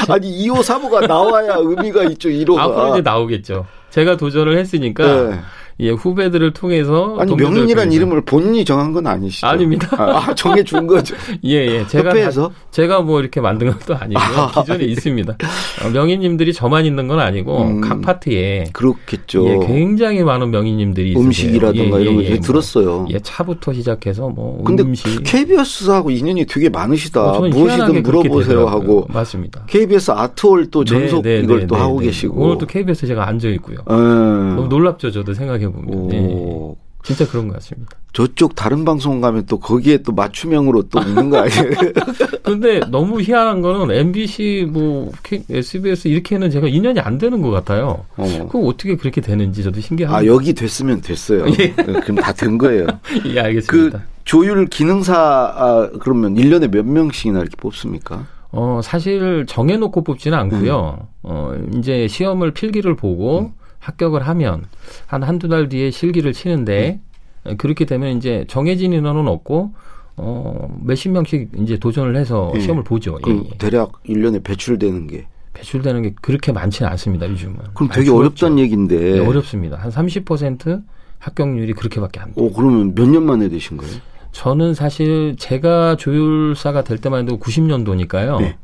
아니 0.07 0.47
2호, 0.47 0.59
3호가 0.59 1.07
나와야 1.07 1.55
의미가 1.57 2.03
있죠. 2.11 2.29
1호가. 2.29 2.59
앞으로 2.59 2.89
이제 2.93 3.01
나오겠죠. 3.01 3.65
제가 3.89 4.17
도전을 4.17 4.57
했으니까 4.59 5.29
네. 5.29 5.39
예, 5.81 5.91
후배들을 5.91 6.51
통해서 6.53 7.15
아니 7.19 7.33
명인이란. 7.35 7.91
이름을 7.93 8.21
본인이 8.25 8.65
정한 8.65 8.91
건 8.91 9.07
아니시죠? 9.07 9.47
아닙니다. 9.47 9.87
아, 9.97 10.33
정해 10.35 10.61
준 10.63 10.85
거죠. 10.87 11.15
예, 11.45 11.51
예. 11.67 11.87
제가 11.87 12.09
협회에서? 12.09 12.49
다- 12.49 12.55
제가 12.71 13.01
뭐 13.01 13.21
이렇게 13.21 13.39
만든 13.39 13.71
것도 13.71 13.95
아니고요. 13.95 14.51
기존에 14.55 14.83
있습니다. 14.83 15.37
어, 15.85 15.89
명인님들이 15.89 16.51
저만 16.53 16.85
있는 16.85 17.07
건 17.07 17.19
아니고 17.19 17.61
음. 17.63 17.81
각 17.81 18.01
파트에 18.01 18.65
그렇겠죠. 18.73 19.47
예, 19.47 19.67
굉장히 19.67 20.21
많은 20.23 20.51
명인님들이. 20.51 21.15
음식이라든가 21.15 21.97
예, 21.97 22.01
이런 22.01 22.15
거 22.17 22.23
예, 22.23 22.31
예, 22.31 22.39
들었어요. 22.39 22.85
뭐, 22.99 23.07
예, 23.11 23.19
차부터 23.19 23.71
시작해서 23.71 24.27
뭐 24.27 24.61
근데 24.65 24.83
음식. 24.83 25.23
KBS하고 25.23 26.11
인연이 26.11 26.45
되게 26.45 26.67
많으시다. 26.67 27.23
어, 27.23 27.33
저는 27.35 27.49
무엇이든 27.51 28.03
물어보세요. 28.03 28.67
하고 28.67 29.07
맞습니다. 29.09 29.63
KBS 29.67 30.11
아트홀 30.11 30.71
또 30.71 30.83
전속 30.83 31.23
네, 31.23 31.37
네, 31.37 31.43
이걸 31.43 31.61
네, 31.61 31.67
또 31.67 31.75
네, 31.75 31.81
하고 31.81 31.99
네. 32.01 32.07
계시고. 32.07 32.37
오늘 32.41 32.57
또 32.57 32.65
KBS 32.65 33.07
제가 33.07 33.27
앉아 33.27 33.47
있고요. 33.49 33.77
예. 33.89 33.93
너무 33.93 34.67
놀랍죠, 34.67 35.11
저도 35.11 35.33
생각해 35.33 35.68
보면. 35.71 36.13
예, 36.13 36.19
오. 36.19 36.75
진짜 37.03 37.25
그런 37.27 37.47
것 37.47 37.53
같습니다. 37.55 37.97
저쪽 38.11 38.55
다른 38.55 38.83
방송 38.83 39.21
가면 39.21 39.45
또 39.45 39.57
거기에 39.59 39.99
또 39.99 40.11
맞춤형으로 40.11 40.83
또 40.89 40.99
있는 40.99 41.29
거 41.29 41.37
아니에요? 41.37 41.63
근데 42.43 42.79
너무 42.91 43.21
희한한 43.21 43.61
거는 43.61 43.95
MBC 43.95 44.67
뭐 44.69 45.11
SBS 45.49 46.07
이렇게는 46.09 46.49
제가 46.49 46.67
인연이 46.67 46.99
안 46.99 47.17
되는 47.17 47.41
것 47.41 47.51
같아요. 47.51 48.03
어. 48.17 48.25
그거 48.51 48.59
어떻게 48.67 48.95
그렇게 48.95 49.21
되는지 49.21 49.63
저도 49.63 49.77
아, 49.77 49.81
신기합니다. 49.81 50.25
여기 50.25 50.53
됐으면 50.53 51.01
됐어요. 51.01 51.45
예. 51.59 51.71
그럼 51.71 52.15
다 52.17 52.33
된 52.33 52.57
거예요. 52.57 52.87
예, 53.27 53.33
그 53.33 53.39
알겠습니다. 53.39 54.03
조율 54.25 54.65
기능사 54.67 55.15
아, 55.55 55.89
그러면 56.01 56.35
1년에 56.35 56.69
몇 56.69 56.85
명씩이나 56.85 57.39
이렇게 57.39 57.55
뽑습니까? 57.57 58.25
어, 58.51 58.81
사실 58.83 59.45
정해놓고 59.47 60.03
뽑지는 60.03 60.37
않고요. 60.37 60.97
음. 61.01 61.05
어, 61.23 61.53
이제 61.77 62.07
시험을 62.07 62.51
필기를 62.51 62.95
보고 62.95 63.51
합격을 63.79 64.27
하면 64.27 64.65
한 65.07 65.23
한두 65.23 65.47
달 65.47 65.69
뒤에 65.69 65.91
실기를 65.91 66.33
치는데 66.33 66.99
음. 67.45 67.51
어, 67.51 67.55
그렇게 67.57 67.85
되면 67.85 68.17
이제 68.17 68.45
정해진 68.47 68.93
인원은 68.93 69.27
없고 69.27 69.71
어, 70.17 70.77
몇십 70.83 71.11
명씩 71.11 71.51
이제 71.61 71.77
도전을 71.77 72.15
해서 72.17 72.51
예. 72.55 72.59
시험을 72.59 72.83
보죠. 72.83 73.15
예, 73.19 73.21
그럼 73.23 73.45
예. 73.51 73.57
대략 73.57 74.03
1년에 74.03 74.43
배출되는 74.43 75.07
게. 75.07 75.27
배출되는 75.53 76.01
게 76.03 76.13
그렇게 76.21 76.51
많지는 76.51 76.91
않습니다, 76.91 77.27
요즘은. 77.29 77.55
그럼 77.73 77.89
되게. 77.91 78.11
어렵다는 78.11 78.59
얘기인데. 78.59 78.97
네, 79.13 79.19
어렵습니다. 79.25 79.77
한 79.77 79.89
30% 79.91 80.83
합격률이 81.19 81.73
그렇게밖에 81.73 82.19
안 82.19 82.33
돼요. 82.33 82.45
오, 82.45 82.51
그러면 82.51 82.93
몇 82.95 83.07
년 83.07 83.23
만에 83.25 83.47
되신 83.49 83.77
거예요? 83.77 83.93
저는 84.31 84.73
사실 84.73 85.35
제가 85.37 85.95
조율사가 85.95 86.83
될 86.83 86.97
때만 86.99 87.21
해도 87.23 87.39
90년도니까요. 87.39 88.39
네. 88.41 88.57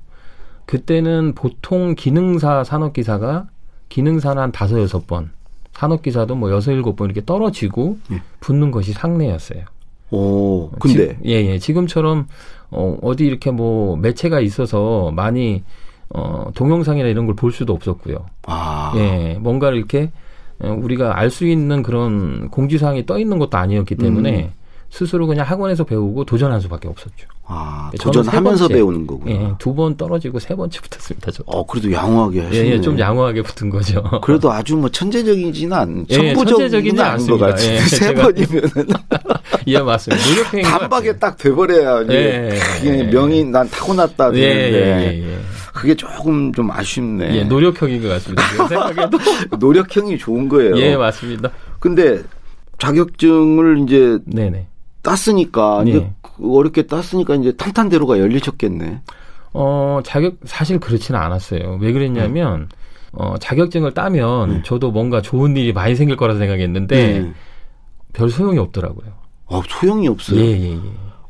그때는 0.66 1.34
보통 1.36 1.96
기능사 1.96 2.64
산업기사가 2.64 3.48
기능사는 3.90 4.42
한 4.42 4.52
다섯 4.52 4.80
여섯 4.80 5.08
번, 5.08 5.32
산업기사도 5.74 6.36
뭐 6.36 6.52
여섯 6.52 6.72
일곱 6.72 6.96
번 6.96 7.08
이렇게 7.10 7.24
떨어지고 7.26 7.98
네. 8.10 8.22
붙는 8.40 8.72
것이 8.72 8.94
상례였어요. 8.94 9.64
오, 10.12 10.70
근데. 10.80 11.10
지, 11.10 11.18
예, 11.26 11.32
예. 11.46 11.60
지금처럼 11.60 12.28
어, 12.72 12.98
어디 13.02 13.26
이렇게 13.26 13.52
뭐 13.52 13.96
매체가 13.98 14.40
있어서 14.40 15.12
많이 15.12 15.64
어, 16.10 16.52
동영상이나 16.56 17.08
이런 17.10 17.26
걸 17.26 17.36
볼 17.36 17.52
수도 17.52 17.74
없었고요. 17.74 18.26
아. 18.46 18.94
예, 18.96 19.38
뭔가를 19.40 19.78
이렇게 19.78 20.12
어, 20.60 20.78
우리가 20.80 21.18
알 21.20 21.30
수 21.30 21.46
있는 21.46 21.82
그런 21.84 22.50
공지사항이 22.50 23.06
떠 23.06 23.18
있는 23.20 23.40
것도 23.40 23.58
아니었기 23.58 23.96
때문에 23.96 24.44
음. 24.46 24.52
스스로 24.98 25.28
그냥 25.28 25.46
학원에서 25.46 25.84
배우고 25.84 26.24
도전할 26.24 26.62
수밖에 26.62 26.88
없었죠. 26.88 27.28
아, 27.48 27.90
예, 27.94 27.98
세 27.98 28.04
도전하면서. 28.06 28.70
배우는 28.70 29.06
거구나. 29.06 29.30
예, 29.32 29.52
두 29.60 29.76
번 29.76 29.98
떨어지고 29.98 30.40
세 30.40 30.56
번째 30.56 30.80
붙었습니다. 30.80 31.32
저. 31.32 31.44
어, 31.48 31.66
그래도 31.66 31.92
양호하게 31.92 32.40
예, 32.40 32.46
하시네. 32.46 32.70
예, 32.70 32.82
좀 32.82 32.98
양호하게 32.98 33.42
붙은 33.42 33.70
거죠. 33.70 34.02
그래도 34.24 34.50
아주 34.54 34.78
뭐 34.78 34.88
천재적이지는 34.90 35.74
않, 35.76 36.06
예, 36.10 36.16
천부적이지는 36.16 36.96
천재적이지 36.96 37.02
않은 37.02 37.28
것. 37.28 37.38
같은데 37.38 37.76
예, 37.76 37.80
세 37.90 38.14
번이면은 38.14 38.72
예, 39.68 39.80
맞습니다. 39.80 40.30
노력행위 40.30 40.64
단박에 40.64 41.18
딱 41.18 41.38
돼버려야 41.38 42.06
예, 42.10 42.58
그게 42.78 43.00
예. 43.00 43.04
명인 43.04 43.52
난 43.52 43.70
타고났다 43.70 44.34
예, 44.36 44.40
되는데 44.40 44.80
예, 44.80 45.14
예, 45.22 45.34
예. 45.34 45.38
그게 45.74 45.94
조금 45.94 46.54
좀 46.54 46.72
아쉽네. 46.72 47.36
예, 47.36 47.44
노력형인 47.44 48.02
것 48.02 48.08
같습니다. 48.08 48.44
생각해도. 48.70 49.18
노력형이 49.60 50.18
좋은 50.18 50.48
거예요. 50.48 50.78
예, 50.78 50.96
맞습니다. 50.96 51.50
근데 51.82 52.22
자격증을 52.80 53.80
이제 53.86 54.20
네네. 54.26 54.68
땄으니까 55.06 55.84
예. 55.86 55.90
이제 55.90 56.12
그 56.22 56.58
어렵게 56.58 56.88
땄으니까 56.88 57.36
이제 57.36 57.52
탄탄대로가 57.54 58.20
열리셨겠네. 58.20 59.02
어, 59.54 60.02
자격, 60.04 60.36
사실 60.44 60.80
그렇지는 60.80 61.20
않았어요. 61.20 61.78
왜 61.80 61.94
그랬냐면, 61.94 62.68
어, 63.14 63.36
자격증을 63.38 63.94
따면 63.94 64.50
네. 64.50 64.62
저도 64.66 64.92
뭔가 64.92 65.22
좋은 65.22 65.56
일이 65.56 65.72
많이 65.72 65.96
생길 65.96 66.18
거라 66.18 66.36
생각했는데, 66.36 67.20
네. 67.20 67.34
별 68.12 68.30
소용이 68.30 68.58
없더라고요. 68.60 69.14
어, 69.46 69.62
소용이 69.66 70.08
없어요. 70.10 70.42
예, 70.42 70.46
예, 70.46 70.72
예. 70.74 70.80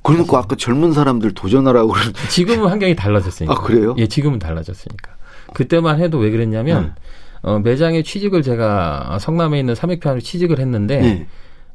그러니까 0.02 0.40
아까 0.40 0.56
젊은 0.56 0.94
사람들 0.94 1.34
도전하라고 1.34 1.90
그러 1.90 2.12
지금은 2.30 2.70
환경이 2.70 2.96
달라졌으니까. 2.96 3.54
아, 3.54 3.62
그래요? 3.62 3.94
예, 3.98 4.08
지금은 4.08 4.40
달라졌으니까. 4.40 5.12
그때만 5.54 6.00
해도 6.00 6.18
왜 6.18 6.32
그랬냐면, 6.32 6.96
어, 7.42 7.60
매장에 7.60 8.02
취직을 8.02 8.42
제가 8.42 9.20
성남에 9.20 9.60
있는 9.60 9.76
삼익피아노 9.76 10.22
취직을 10.22 10.60
했는데, 10.60 11.00
네. 11.00 11.28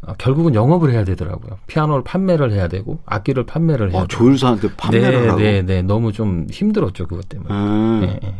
어, 0.07 0.15
결국은 0.19 0.55
영업을 0.55 0.93
해야 0.93 1.05
되더라고요. 1.05 1.59
피아노를 1.67 2.03
판매를 2.05 2.53
해야 2.53 2.69
되고, 2.69 2.99
악기를 3.07 3.45
판매를 3.45 3.91
해야 3.93 3.99
어, 3.99 4.07
되고. 4.07 4.09
조율사한테 4.09 4.69
판매를 4.77 5.21
네, 5.23 5.29
하고. 5.29 5.41
네, 5.41 5.63
네. 5.63 5.83
너무 5.83 6.13
좀 6.13 6.47
힘들었죠, 6.51 7.07
그것 7.07 7.29
때문에. 7.29 7.53
음, 7.55 8.03
예. 8.23 8.35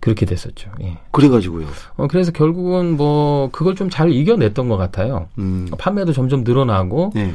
그렇게 0.00 0.26
됐었죠. 0.26 0.70
예. 0.82 0.98
그래가지고요. 1.12 1.66
어, 1.96 2.06
그래서 2.08 2.32
결국은 2.32 2.96
뭐, 2.96 3.50
그걸 3.52 3.74
좀 3.74 3.90
잘 3.90 4.10
이겨냈던 4.12 4.68
것 4.68 4.76
같아요. 4.78 5.28
음, 5.38 5.68
판매도 5.78 6.12
점점 6.12 6.42
늘어나고, 6.42 7.12
네. 7.14 7.34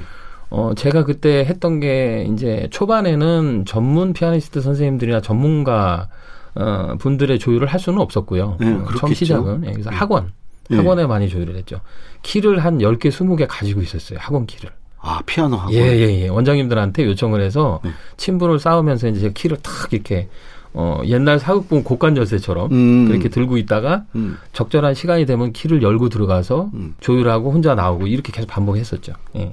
어, 0.50 0.72
제가 0.76 1.04
그때 1.06 1.46
했던 1.46 1.80
게, 1.80 2.28
이제, 2.34 2.68
초반에는 2.72 3.66
전문 3.66 4.14
피아니스트 4.14 4.62
선생님들이나 4.62 5.22
전문가, 5.22 6.10
어, 6.56 6.96
분들의 6.98 7.38
조율을 7.38 7.68
할 7.68 7.80
수는 7.80 8.00
없었고요. 8.00 8.58
네, 8.60 8.74
어, 8.74 8.86
처음. 8.98 9.14
시작은. 9.14 9.66
예, 9.68 9.72
그래서 9.74 9.92
학원, 9.92 10.26
네. 10.26 10.32
학원에 10.70 11.06
많이 11.06 11.30
조율을 11.30 11.56
했죠. 11.56 11.82
키를 12.24 12.64
한 12.64 12.80
10개, 12.80 13.10
20개 13.10 13.46
가지고 13.48 13.82
있었어요. 13.82 14.20
학원 14.22 14.46
키를. 14.46 14.70
아 15.00 15.22
피아노 15.26 15.56
학원. 15.58 15.74
예, 15.74 15.80
예, 15.80 16.22
예. 16.24 16.28
원장님들한테 16.28 17.06
요청을 17.06 17.42
해서 17.42 17.80
네. 17.84 17.92
친분을 18.18 18.60
쌓으면서 18.60 19.08
이제 19.08 19.32
키를 19.34 19.58
탁 19.62 19.94
이렇게 19.94 20.28
어, 20.74 21.02
옛날 21.06 21.40
사극본 21.40 21.84
곡간 21.84 22.18
열쇠처럼 22.18 22.72
음. 22.72 23.08
그렇게 23.08 23.30
들고 23.30 23.58
있다가 23.58 24.04
음. 24.16 24.38
적절한 24.54 24.94
시간이 24.96 25.26
되면 25.26 25.54
키를 25.54 25.82
열고 25.82 26.10
들어가서 26.10 26.70
음. 26.74 26.96
조율하고 27.00 27.52
혼자 27.52 27.74
나오고 27.74 28.08
이렇게 28.08 28.32
계속 28.32 28.48
반복했었죠. 28.48 29.14
예. 29.38 29.52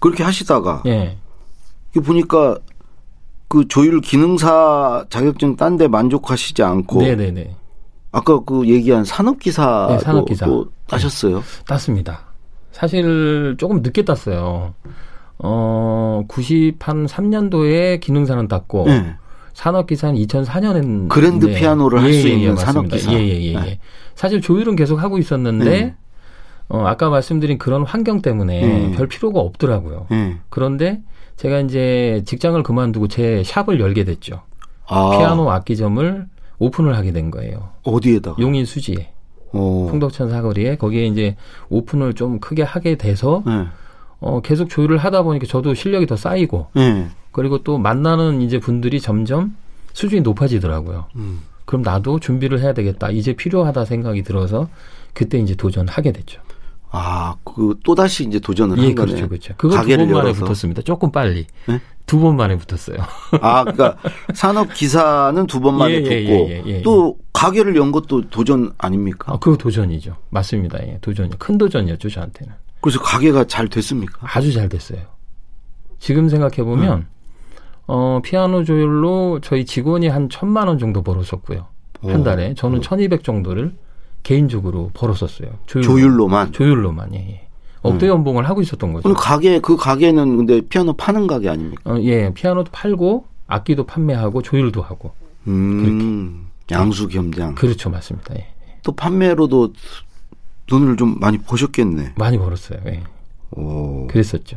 그렇게 0.00 0.22
하시다가 0.24 0.82
예. 0.86 1.16
이게 1.92 2.00
보니까 2.00 2.58
그 3.48 3.68
조율 3.68 4.00
기능사 4.00 5.04
자격증 5.08 5.56
딴 5.56 5.76
데 5.76 5.88
만족하시지 5.88 6.62
않고 6.62 7.02
네네네. 7.02 7.54
아까 8.16 8.40
그 8.40 8.66
얘기한 8.66 9.04
산업기사도 9.04 9.92
네, 9.92 9.98
산업기사. 9.98 10.46
또 10.46 10.66
따셨어요. 10.88 11.42
땄습니다. 11.66 12.20
사실 12.72 13.54
조금 13.58 13.82
늦게 13.82 14.04
땄어요. 14.06 14.72
어, 15.38 16.22
90한 16.28 17.06
3년도에 17.06 18.00
기능사는 18.00 18.48
땄고 18.48 18.86
네. 18.86 19.14
산업기사는 19.52 20.14
2004년엔 20.14 21.08
그랜드 21.08 21.46
피아노를 21.46 22.00
할 22.02 22.12
수 22.14 22.28
있는 22.28 22.56
산업기사. 22.56 23.12
예 23.12 23.18
예예. 23.18 23.42
예, 23.42 23.44
예. 23.52 23.60
네. 23.60 23.78
사실 24.14 24.40
조율은 24.40 24.76
계속 24.76 25.02
하고 25.02 25.18
있었는데 25.18 25.64
네. 25.64 25.94
어, 26.68 26.84
아까 26.86 27.10
말씀드린 27.10 27.58
그런 27.58 27.84
환경 27.84 28.22
때문에 28.22 28.64
음. 28.64 28.92
별 28.96 29.06
필요가 29.08 29.40
없더라고요. 29.40 30.06
예. 30.12 30.36
그런데 30.48 31.02
제가 31.36 31.60
이제 31.60 32.22
직장을 32.24 32.60
그만두고 32.62 33.08
제 33.08 33.42
샵을 33.44 33.78
열게 33.78 34.04
됐죠. 34.04 34.40
아, 34.86 35.18
피아노 35.18 35.50
악기점을 35.50 36.26
오픈을 36.58 36.96
하게 36.96 37.12
된 37.12 37.30
거예요. 37.30 37.70
어디에다가? 37.82 38.36
용인 38.40 38.64
수지에 38.64 39.12
어. 39.52 39.86
풍덕천 39.90 40.30
사거리에 40.30 40.76
거기에 40.76 41.06
이제 41.06 41.36
오픈을 41.68 42.14
좀 42.14 42.40
크게 42.40 42.62
하게 42.62 42.96
돼서 42.96 43.42
예. 43.46 43.66
어, 44.20 44.40
계속 44.40 44.68
조율을 44.68 44.98
하다 44.98 45.22
보니까 45.22 45.46
저도 45.46 45.74
실력이 45.74 46.06
더 46.06 46.16
쌓이고 46.16 46.68
예. 46.76 47.08
그리고 47.32 47.62
또 47.62 47.78
만나는 47.78 48.40
이제 48.40 48.58
분들이 48.58 49.00
점점 49.00 49.56
수준이 49.92 50.22
높아지더라고요. 50.22 51.06
음. 51.16 51.40
그럼 51.64 51.82
나도 51.82 52.20
준비를 52.20 52.60
해야 52.60 52.72
되겠다. 52.72 53.10
이제 53.10 53.34
필요하다 53.34 53.84
생각이 53.84 54.22
들어서 54.22 54.68
그때 55.12 55.38
이제 55.38 55.54
도전하게 55.54 56.12
됐죠. 56.12 56.40
아, 56.98 57.36
그 57.44 57.74
또 57.84 57.94
다시 57.94 58.24
이제 58.24 58.38
도전을 58.38 58.78
예, 58.78 58.82
한 58.86 58.94
거네. 58.94 59.12
그렇죠, 59.12 59.28
그렇죠. 59.28 59.54
그거 59.56 59.74
두 59.74 59.76
가게를 59.80 60.06
번 60.08 60.22
만에. 60.24 60.32
붙었습니다. 60.32 60.82
조금 60.82 61.10
빨리. 61.12 61.46
네? 61.66 61.80
두번 62.06 62.36
만에 62.36 62.56
붙었어요. 62.56 62.98
아, 63.40 63.64
그러니까 63.64 63.96
산업 64.32 64.72
기사는 64.72 65.44
두 65.48 65.58
번 65.60 65.76
만에 65.76 65.94
예, 65.94 65.96
예, 65.96 66.02
붙고 66.02 66.50
예, 66.50 66.62
예, 66.64 66.70
예. 66.78 66.82
또 66.82 67.16
가게를 67.32 67.74
연 67.76 67.90
것도 67.90 68.28
도전 68.30 68.72
아닙니까? 68.78 69.32
아, 69.34 69.38
그거 69.38 69.56
도전이죠. 69.56 70.16
맞습니다. 70.30 70.78
예, 70.86 70.98
도전이. 71.00 71.30
큰 71.38 71.58
도전이었죠, 71.58 72.08
저한테는. 72.08 72.54
그래서 72.80 73.00
가게가 73.00 73.44
잘 73.44 73.66
됐습니까? 73.68 74.20
아주 74.22 74.52
잘 74.52 74.68
됐어요. 74.68 75.00
지금 75.98 76.28
생각해 76.28 76.56
보면 76.62 76.98
음. 76.98 77.06
어, 77.88 78.20
피아노 78.22 78.62
조율로 78.64 79.40
저희 79.42 79.64
직원이 79.64 80.06
한 80.08 80.28
천만 80.28 80.68
원 80.68 80.78
정도 80.78 81.02
벌었었고요. 81.02 81.66
한 82.02 82.20
오. 82.20 82.24
달에 82.24 82.54
저는 82.54 82.82
천이백 82.82 83.24
정도를 83.24 83.74
개인적으로 84.26 84.90
벌었었어요. 84.92 85.50
조율, 85.66 85.84
조율로 85.84 86.26
만. 86.26 86.50
조율로만 86.50 87.14
예, 87.14 87.18
예. 87.18 87.46
억대 87.82 88.08
연봉을 88.08 88.48
하고 88.48 88.60
있었던 88.60 88.92
거죠. 88.92 89.04
그럼 89.04 89.16
가게 89.16 89.60
그 89.60 89.76
가게는 89.76 90.38
근데 90.38 90.60
피아노 90.62 90.94
파는 90.94 91.28
가게 91.28 91.48
아닙니까? 91.48 91.82
어, 91.84 92.00
예, 92.00 92.34
피아노도 92.34 92.72
팔고 92.72 93.24
악기도 93.46 93.86
판매하고 93.86 94.42
조율도 94.42 94.82
하고 94.82 95.12
음. 95.46 96.48
양수 96.72 97.06
겸장. 97.06 97.54
그렇죠, 97.54 97.88
맞습니다. 97.88 98.34
예. 98.34 98.48
또 98.82 98.90
판매로도 98.90 99.74
돈을 100.66 100.96
좀 100.96 101.20
많이 101.20 101.38
버셨겠네. 101.38 102.14
많이 102.16 102.36
벌었어요. 102.36 102.80
예. 102.86 103.04
오. 103.52 104.08
그랬었죠. 104.08 104.56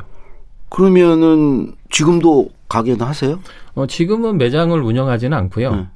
그러면은 0.70 1.76
지금도 1.92 2.50
가게는 2.68 3.06
하세요? 3.06 3.40
어, 3.76 3.86
지금은 3.86 4.40
매장을 4.40 4.82
운영하지는 4.82 5.38
않고요. 5.38 5.76
네. 5.76 5.88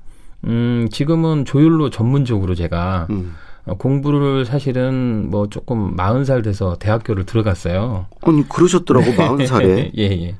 음, 0.45 0.87
지금은 0.91 1.45
조율로 1.45 1.89
전문적으로 1.89 2.53
제가 2.53 3.07
음. 3.09 3.33
어, 3.65 3.75
공부를 3.75 4.45
사실은 4.45 5.29
뭐 5.29 5.47
조금 5.47 5.95
마흔 5.95 6.25
살 6.25 6.41
돼서 6.41 6.75
대학교를 6.79 7.25
들어갔어요. 7.25 8.07
아니 8.21 8.47
그러셨더라고 8.49 9.13
마흔 9.17 9.45
살에 9.47 9.91
예, 9.97 10.03
예. 10.03 10.35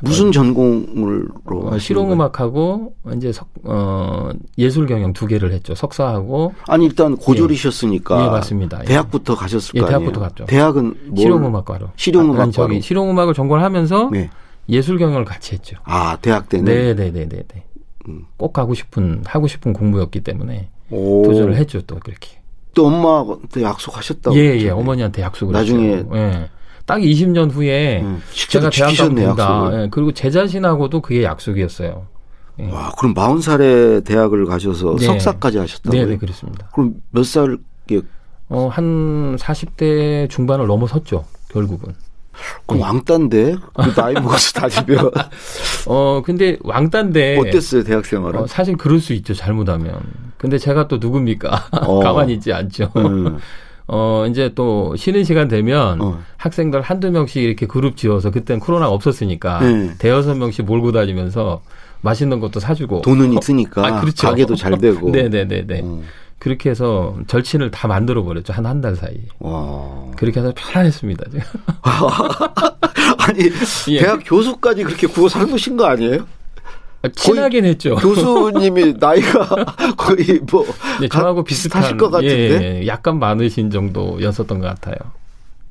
무슨 0.00 0.30
전공으로 0.30 1.26
어, 1.66 1.78
실용음악하고 1.78 2.94
이제 3.16 3.32
석, 3.32 3.48
어, 3.64 4.30
예술 4.56 4.86
경영 4.86 5.12
두 5.12 5.26
개를 5.26 5.52
했죠. 5.52 5.74
석사하고? 5.74 6.54
아니 6.68 6.86
일단 6.86 7.16
고졸이셨으니까 7.16 8.24
예, 8.24 8.30
맞습니다. 8.30 8.80
예. 8.82 8.84
대학부터 8.84 9.34
가셨을 9.34 9.72
예, 9.74 9.80
거 9.80 9.86
아니에요? 9.86 9.98
대학부터 9.98 10.20
갔죠. 10.20 10.44
대학은 10.46 10.82
뭘? 11.08 11.16
실용음악과로. 11.16 11.90
실용음악과로. 11.96 12.52
저기 12.52 12.80
실용음악을 12.80 13.34
전공하면서 13.34 14.10
네. 14.12 14.30
예술 14.68 14.98
경영을 14.98 15.24
같이 15.24 15.54
했죠. 15.54 15.76
아 15.82 16.16
대학 16.22 16.48
때는 16.48 16.64
네, 16.66 16.94
네, 16.94 17.10
네, 17.10 17.26
네, 17.28 17.42
네. 17.52 17.64
음. 18.06 18.24
꼭 18.36 18.52
가고 18.52 18.74
싶은 18.74 19.22
하고 19.26 19.48
싶은 19.48 19.72
공부였기 19.72 20.20
때문에 20.20 20.68
오. 20.90 21.24
도전을 21.24 21.56
했죠. 21.56 21.80
또 21.82 21.96
그렇게. 21.98 22.37
또 22.78 22.86
엄마한테 22.86 23.62
약속하셨다고 23.62 24.36
예, 24.36 24.40
예. 24.40 24.48
그랬잖아요. 24.50 24.76
어머니한테 24.76 25.22
약속을 25.22 25.52
나중에- 25.52 25.94
했어요. 25.96 26.10
예. 26.14 26.48
딱 26.86 26.98
20년 27.00 27.50
후에 27.50 28.02
음, 28.02 28.22
제가 28.32 28.70
대학. 28.70 28.90
약속을. 28.92 29.82
예, 29.82 29.88
그리고 29.90 30.12
제 30.12 30.30
자신하고도 30.30 31.00
그게 31.02 31.24
약속이었어요. 31.24 32.06
예. 32.60 32.70
와 32.70 32.92
그럼 32.96 33.14
마흔 33.14 33.40
살에 33.40 34.00
대학을 34.02 34.46
가셔서 34.46 34.94
네. 34.96 35.06
석사까지 35.06 35.58
하셨다고요? 35.58 36.00
네, 36.04 36.06
네, 36.12 36.16
그렇습니다. 36.18 36.68
그럼 36.72 36.94
몇 37.10 37.24
살에 37.26 37.56
어, 38.48 38.68
한 38.72 39.34
40대 39.36 40.30
중반을 40.30 40.68
넘어섰죠. 40.68 41.24
결국은. 41.50 41.94
그럼 42.66 42.82
왕따인데 42.82 43.56
그 43.74 43.94
나이 43.94 44.14
먹어서 44.14 44.52
다니면 44.60 45.10
어, 45.88 46.22
근데 46.24 46.56
왕따인데 46.62 47.38
어땠어요 47.40 47.82
대학 47.82 48.06
생활은? 48.06 48.40
어, 48.40 48.46
사실 48.46 48.76
그럴 48.76 49.00
수 49.00 49.12
있죠. 49.14 49.34
잘못하면. 49.34 50.00
근데 50.38 50.56
제가 50.58 50.88
또 50.88 50.96
누굽니까? 50.98 51.68
어. 51.82 52.00
가만히 52.00 52.34
있지 52.34 52.52
않죠. 52.52 52.90
음. 52.96 53.38
어, 53.90 54.26
이제 54.28 54.52
또 54.54 54.94
쉬는 54.96 55.24
시간 55.24 55.48
되면 55.48 56.00
어. 56.00 56.20
학생들 56.36 56.80
한두 56.82 57.10
명씩 57.10 57.42
이렇게 57.42 57.66
그룹 57.66 57.96
지어서 57.96 58.30
그땐 58.30 58.60
코로나가 58.60 58.92
없었으니까 58.92 59.60
네. 59.60 59.90
대여섯 59.98 60.36
명씩 60.36 60.66
몰고 60.66 60.92
다니면서 60.92 61.62
맛있는 62.02 62.38
것도 62.38 62.60
사주고 62.60 63.00
돈은 63.00 63.32
있으니까 63.38 63.84
아, 63.86 64.00
그렇죠. 64.00 64.28
가게도 64.28 64.56
잘 64.56 64.76
되고. 64.78 65.08
네네네네. 65.10 65.80
어. 65.84 66.02
그렇게 66.38 66.70
해서 66.70 67.16
절친을 67.26 67.70
다 67.72 67.88
만들어 67.88 68.22
버렸죠. 68.22 68.52
한 68.52 68.64
한 68.66 68.80
달 68.80 68.94
사이에. 68.94 69.18
와. 69.40 69.90
그렇게 70.16 70.38
해서 70.38 70.52
편안했습니다. 70.54 71.24
제가. 71.32 71.44
아니 73.18 73.50
예. 73.90 73.98
대학 73.98 74.20
교수까지 74.24 74.84
그렇게 74.84 75.06
구워 75.06 75.28
삶으신 75.28 75.76
거 75.76 75.86
아니에요? 75.86 76.26
아, 77.02 77.08
친하긴 77.08 77.64
했죠. 77.64 77.94
교수님이 77.96 78.94
나이가 79.00 79.46
거의 79.96 80.40
뭐 80.50 80.66
네, 81.00 81.06
가- 81.08 81.20
저하고 81.20 81.44
비슷한 81.44 81.82
사실 81.82 81.96
것 81.96 82.10
같은데. 82.10 82.34
예, 82.34 82.80
예, 82.82 82.86
약간 82.86 83.18
많으신 83.18 83.70
정도였었던 83.70 84.58
것 84.58 84.66
같아요. 84.66 84.96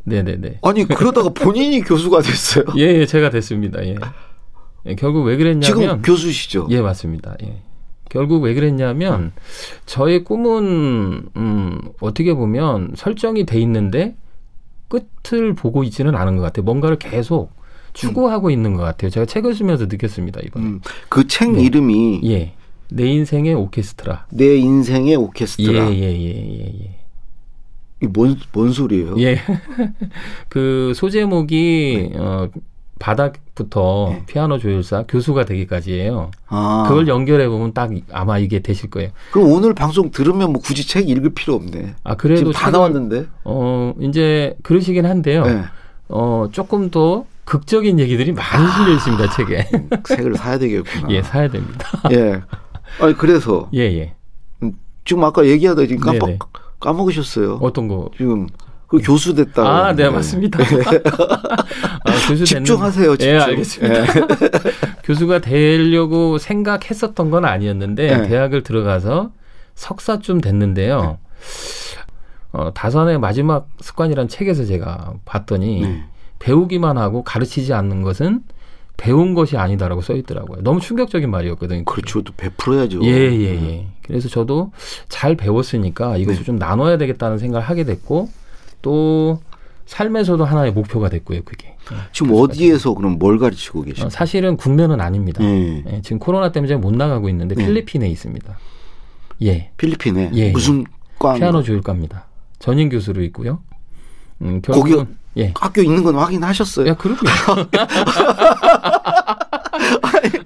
네네네. 0.05 0.59
아니 0.63 0.85
그러다가 0.85 1.29
본인이 1.35 1.81
교수가 1.81 2.21
됐어요. 2.21 2.65
예, 2.77 2.83
예, 2.83 3.05
제가 3.05 3.29
됐습니다. 3.29 3.83
예. 3.85 3.95
예, 4.85 4.95
결국 4.95 5.23
왜 5.23 5.35
그랬냐면 5.35 5.61
지금 5.61 6.01
교수시죠? 6.01 6.67
예, 6.69 6.79
맞습니다. 6.81 7.35
예. 7.43 7.57
결국 8.09 8.41
왜 8.43 8.53
그랬냐면 8.53 9.33
저의 9.85 10.23
꿈은 10.23 11.23
음, 11.35 11.81
어떻게 11.99 12.33
보면 12.33 12.93
설정이 12.95 13.45
돼 13.45 13.59
있는데 13.59 14.15
끝을 14.87 15.53
보고 15.55 15.83
있지는 15.83 16.15
않은 16.15 16.37
것 16.37 16.43
같아요. 16.43 16.63
뭔가를 16.63 16.97
계속 16.97 17.51
추구하고 17.97 18.49
있는 18.51 18.73
것 18.75 18.83
같아요. 18.83 19.09
제가 19.09 19.25
책을 19.25 19.55
쓰면서 19.55 19.85
느꼈습니다. 19.85 20.41
이번에. 20.45 20.65
음, 20.65 20.81
그책 21.09 21.51
네. 21.53 21.63
이름이 21.63 22.21
예. 22.25 22.53
내 22.89 23.05
인생의 23.07 23.53
오케스트라. 23.55 24.27
내 24.29 24.55
인생의 24.57 25.11
예, 25.11 25.15
오케스트라. 25.15 25.91
예, 25.91 25.95
예, 25.95 26.13
예, 26.13 26.65
예. 26.85 26.95
이게 27.99 28.07
뭔, 28.07 28.37
뭔 28.53 28.71
소리예요? 28.71 29.15
예. 29.19 29.39
그 30.49 30.93
소제목이 30.95 32.09
네. 32.13 32.17
어 32.19 32.47
바닥부터 32.99 34.15
피아노 34.25 34.57
조율사 34.57 35.03
교수가 35.07 35.45
되기까지예요. 35.45 36.31
아, 36.47 36.85
그걸 36.87 37.07
연결해 37.07 37.47
보면 37.47 37.73
딱 37.73 37.95
이- 37.95 38.03
아마 38.11 38.37
이게 38.39 38.59
되실 38.59 38.89
거예요. 38.89 39.09
그럼 39.31 39.51
오늘 39.51 39.73
방송 39.73 40.09
들으면 40.11 40.51
뭐 40.53 40.61
굳이 40.61 40.87
책 40.87 41.07
읽을 41.09 41.31
필요 41.31 41.55
없네. 41.55 41.93
아 42.03 42.15
그래도 42.15 42.37
지금 42.39 42.51
다 42.53 42.69
책을- 42.69 42.71
나왔는데. 42.71 43.25
어 43.43 43.93
이제 44.01 44.55
그러시긴 44.63 45.05
한데요. 45.05 45.43
네. 45.45 45.61
어 46.09 46.47
조금 46.51 46.89
더 46.89 47.25
극적인 47.47 47.97
얘기들이 47.97 48.33
많이 48.33 48.71
실려 48.73 48.93
있습니다 48.93 49.29
책에. 49.31 49.69
책을 50.03 50.35
사야 50.35 50.59
되겠구나. 50.59 51.07
예 51.15 51.21
사야 51.21 51.47
됩니다. 51.47 51.89
예. 52.11 52.41
아니 52.99 53.13
그래서 53.17 53.69
예 53.73 53.83
예. 53.83 54.13
지금 55.05 55.23
아까 55.23 55.45
얘기하다 55.45 55.85
지금 55.87 56.01
깜빡 56.01 56.25
네네. 56.25 56.39
까먹으셨어요. 56.81 57.59
어떤 57.61 57.87
거? 57.87 58.11
지금 58.17 58.47
그 58.87 58.99
교수 59.01 59.33
됐다고. 59.33 59.67
아, 59.67 59.93
네, 59.93 60.03
네. 60.03 60.09
맞습니다. 60.09 60.59
아, 60.61 62.27
교수 62.27 62.45
집중하세요. 62.45 63.15
집중. 63.15 63.27
예, 63.29 63.39
알겠습니다. 63.39 64.05
교수가 65.03 65.39
되려고 65.39 66.37
생각했었던 66.37 67.31
건 67.31 67.45
아니었는데 67.45 68.17
네. 68.17 68.27
대학을 68.27 68.63
들어가서 68.63 69.31
석사쯤 69.75 70.41
됐는데요. 70.41 71.17
어, 72.51 72.73
다산의 72.73 73.19
마지막 73.19 73.69
습관이란 73.79 74.27
책에서 74.27 74.65
제가 74.65 75.13
봤더니 75.23 75.81
네. 75.81 76.05
배우기만 76.39 76.97
하고 76.97 77.23
가르치지 77.23 77.73
않는 77.73 78.01
것은 78.01 78.43
배운 78.97 79.35
것이 79.35 79.57
아니다라고 79.57 80.01
써 80.01 80.15
있더라고요. 80.15 80.63
너무 80.63 80.79
충격적인 80.79 81.29
말이었거든요. 81.29 81.85
그렇죠. 81.85 82.23
또 82.23 82.33
베풀어야죠. 82.35 83.03
예, 83.03 83.11
예, 83.11 83.69
예. 83.69 83.87
그래서 84.01 84.27
저도 84.27 84.71
잘 85.07 85.35
배웠으니까 85.35 86.17
이것을 86.17 86.39
네. 86.39 86.45
좀 86.45 86.55
나눠야 86.55 86.97
되겠다는 86.97 87.37
생각을 87.37 87.67
하게 87.67 87.83
됐고 87.83 88.29
또 88.81 89.39
삶에서도 89.85 90.43
하나의 90.43 90.73
목표가 90.73 91.09
됐고요, 91.09 91.43
그게. 91.43 91.75
지금 92.11 92.33
어디에서 92.33 92.93
그럼 92.93 93.17
뭘 93.17 93.39
가르치고 93.39 93.79
어, 93.79 93.83
계십니까? 93.83 94.09
사실은 94.09 94.57
국내는 94.57 94.99
아닙니다. 94.99 95.43
예. 95.43 95.83
예, 95.87 96.01
지금 96.01 96.19
코로나 96.19 96.51
때문에 96.51 96.75
못 96.75 96.93
나가고 96.93 97.29
있는데 97.29 97.55
네. 97.55 97.65
필리핀에 97.65 98.09
있습니다. 98.09 98.57
예. 99.43 99.71
필리핀에 99.77 100.31
예, 100.33 100.51
무슨 100.51 100.85
과 101.19 101.35
피아노 101.35 101.63
교육과입니다. 101.63 102.25
전임 102.59 102.89
교수로 102.89 103.21
있고요. 103.23 103.59
음, 104.41 104.61
결국은 104.61 105.16
예. 105.37 105.53
학교 105.55 105.81
있는 105.81 106.03
건 106.03 106.15
확인하셨어요? 106.15 106.87
야, 106.87 106.95
그럼요. 106.95 107.19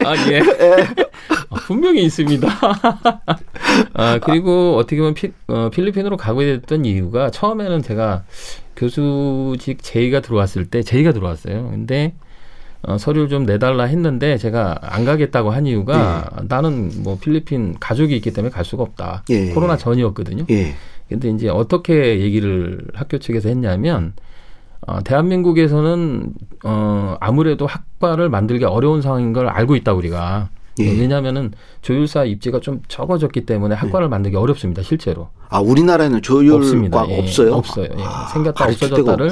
아, 0.05 0.15
예. 0.29 0.41
아, 1.49 1.55
분명히 1.65 2.03
있습니다. 2.03 2.47
아, 3.93 4.19
그리고 4.19 4.77
어떻게 4.77 4.97
보면 4.97 5.13
피, 5.13 5.31
어, 5.47 5.69
필리핀으로 5.69 6.17
가게 6.17 6.45
됐던 6.45 6.85
이유가 6.85 7.29
처음에는 7.29 7.81
제가 7.81 8.23
교수직 8.75 9.83
제의가 9.83 10.21
들어왔을 10.21 10.65
때 10.65 10.83
제의가 10.83 11.13
들어왔어요. 11.13 11.69
근데 11.69 12.13
어, 12.83 12.97
서류를 12.97 13.29
좀 13.29 13.45
내달라 13.45 13.83
했는데 13.83 14.37
제가 14.37 14.79
안 14.81 15.05
가겠다고 15.05 15.51
한 15.51 15.67
이유가 15.67 16.29
나는 16.47 16.91
뭐 17.03 17.17
필리핀 17.19 17.75
가족이 17.79 18.15
있기 18.15 18.31
때문에 18.31 18.51
갈 18.51 18.65
수가 18.65 18.83
없다. 18.83 19.23
예. 19.29 19.49
코로나 19.53 19.77
전이었거든요. 19.77 20.45
예. 20.49 20.73
근데 21.07 21.29
이제 21.29 21.49
어떻게 21.49 22.19
얘기를 22.21 22.81
학교 22.93 23.19
측에서 23.19 23.49
했냐면 23.49 24.13
어, 24.87 25.01
대한민국에서는 25.03 26.33
어, 26.63 27.15
아무래도 27.19 27.67
학과를 27.67 28.29
만들기 28.29 28.65
어려운 28.65 29.01
상황인 29.01 29.33
걸 29.33 29.47
알고 29.47 29.75
있다 29.75 29.93
우리가. 29.93 30.49
예. 30.79 30.89
왜냐하면은 30.89 31.51
조율사 31.81 32.23
입지가 32.23 32.61
좀 32.61 32.81
적어졌기 32.87 33.45
때문에 33.45 33.75
학과를 33.75 34.07
만들기 34.07 34.37
어렵습니다 34.37 34.81
실제로 34.81 35.27
아 35.49 35.59
우리나라에는 35.59 36.21
조율과 36.21 36.55
없습니다. 36.55 37.09
예, 37.09 37.19
없어요? 37.19 37.53
없어요. 37.55 37.89
예. 37.97 38.03
아, 38.03 38.27
생겼다 38.27 38.65
없어졌다를. 38.65 39.31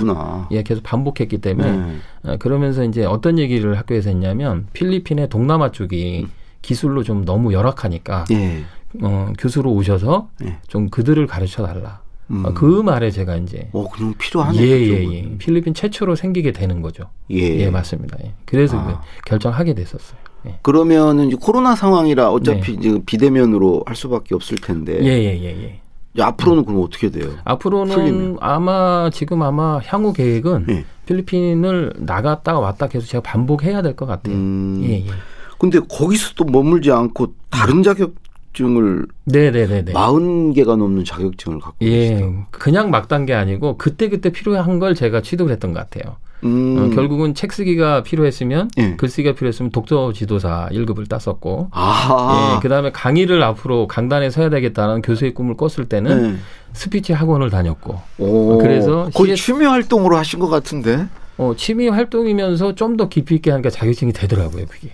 예 0.51 0.63
계속 0.63 0.83
반복했기 0.83 1.37
때문에 1.37 1.71
네. 1.71 1.95
어, 2.23 2.37
그러면서 2.39 2.83
이제 2.83 3.05
어떤 3.05 3.39
얘기를 3.39 3.77
학교에서 3.77 4.09
했냐면 4.09 4.67
필리핀의 4.73 5.29
동남아 5.29 5.71
쪽이 5.71 6.27
기술로 6.61 7.03
좀 7.03 7.23
너무 7.23 7.53
열악하니까 7.53 8.25
예. 8.31 8.63
어, 9.01 9.31
교수로 9.39 9.71
오셔서 9.71 10.27
예. 10.43 10.57
좀 10.67 10.89
그들을 10.89 11.25
가르쳐 11.25 11.65
달라. 11.65 12.01
음. 12.31 12.45
어, 12.45 12.53
그 12.53 12.65
말에 12.81 13.09
제가 13.11 13.35
이제 13.37 13.69
어, 13.73 13.89
그럼 13.89 14.13
필요하네. 14.17 14.59
예, 14.61 14.67
예. 14.67 15.13
예. 15.13 15.37
필리핀 15.37 15.73
최초로 15.73 16.15
생기게 16.15 16.51
되는 16.51 16.81
거죠. 16.81 17.05
예. 17.31 17.37
예, 17.59 17.69
맞습니다. 17.69 18.17
예. 18.23 18.33
그래서 18.45 18.77
아. 18.77 18.85
그 18.85 19.21
결정하게 19.25 19.73
됐었어요. 19.73 20.19
예. 20.47 20.59
그러면은 20.61 21.29
코로나 21.37 21.75
상황이라 21.75 22.29
어차피 22.31 22.77
네. 22.77 22.99
비대면으로 23.05 23.83
할 23.85 23.95
수밖에 23.95 24.35
없을 24.35 24.57
텐데 24.57 24.99
예, 25.01 25.07
예, 25.07 25.39
예, 25.41 25.63
예. 25.63 25.81
이제 26.13 26.23
앞으로는 26.23 26.65
그럼 26.65 26.81
어떻게 26.83 27.09
돼요? 27.09 27.31
앞으로는 27.43 27.93
풀리면. 27.95 28.37
아마 28.39 29.09
지금 29.11 29.41
아마 29.41 29.79
향후 29.85 30.13
계획은 30.13 30.65
예. 30.69 30.85
필리핀을 31.07 31.93
나갔다가 31.97 32.59
왔다 32.59 32.87
계속 32.87 33.07
제가 33.07 33.21
반복해야 33.23 33.81
될 33.81 33.95
것 33.95 34.05
같아요. 34.05 34.35
음. 34.35 34.81
예, 34.85 34.99
예. 35.05 35.09
근데 35.57 35.79
거기서 35.79 36.33
또 36.35 36.45
머물지 36.45 36.91
않고 36.91 37.33
다른 37.49 37.83
자격 37.83 38.13
증을 38.59 39.05
네, 39.23 39.51
네, 39.51 39.67
네, 39.67 39.85
네. 39.85 39.93
40개가 39.93 40.75
넘는 40.75 41.05
자격증을 41.05 41.59
갖고 41.59 41.77
예, 41.81 42.09
계시다. 42.09 42.47
그냥 42.51 42.91
막 42.91 43.05
딴 43.05 43.24
게 43.24 43.33
아니고 43.33 43.77
그때 43.77 44.09
그때 44.09 44.31
필요한 44.31 44.79
걸 44.79 44.95
제가 44.95 45.21
취득을 45.21 45.51
했던 45.51 45.73
것 45.73 45.79
같아요. 45.79 46.17
음. 46.43 46.77
어, 46.91 46.95
결국은 46.95 47.33
책 47.35 47.51
쓰기가 47.53 48.03
필요했으면 48.03 48.69
예. 48.77 48.95
글쓰기가 48.95 49.33
필요했으면 49.35 49.71
독서 49.71 50.11
지도사 50.13 50.69
1급을 50.71 51.07
땄었고 51.09 51.69
아. 51.71 52.55
예, 52.57 52.61
그다음에 52.61 52.91
강의를 52.91 53.41
앞으로 53.43 53.87
강단에 53.87 54.29
서야 54.29 54.49
되겠다는 54.49 55.01
교수의 55.01 55.33
꿈을 55.33 55.55
꿨을 55.55 55.87
때는 55.87 56.33
네. 56.33 56.39
스피치 56.73 57.13
학원을 57.13 57.49
다녔고 57.49 57.99
오. 58.19 58.57
그래서 58.57 59.09
거의 59.13 59.35
CS 59.35 59.45
취미 59.45 59.65
활동으로 59.65 60.17
하신 60.17 60.39
것 60.39 60.47
같은데. 60.49 61.07
어, 61.37 61.53
취미 61.55 61.87
활동이면서 61.87 62.75
좀 62.75 62.97
더 62.97 63.07
깊이 63.07 63.35
있게 63.35 63.51
하니까 63.51 63.69
자격증이 63.69 64.11
되더라고요, 64.11 64.65
그게. 64.67 64.91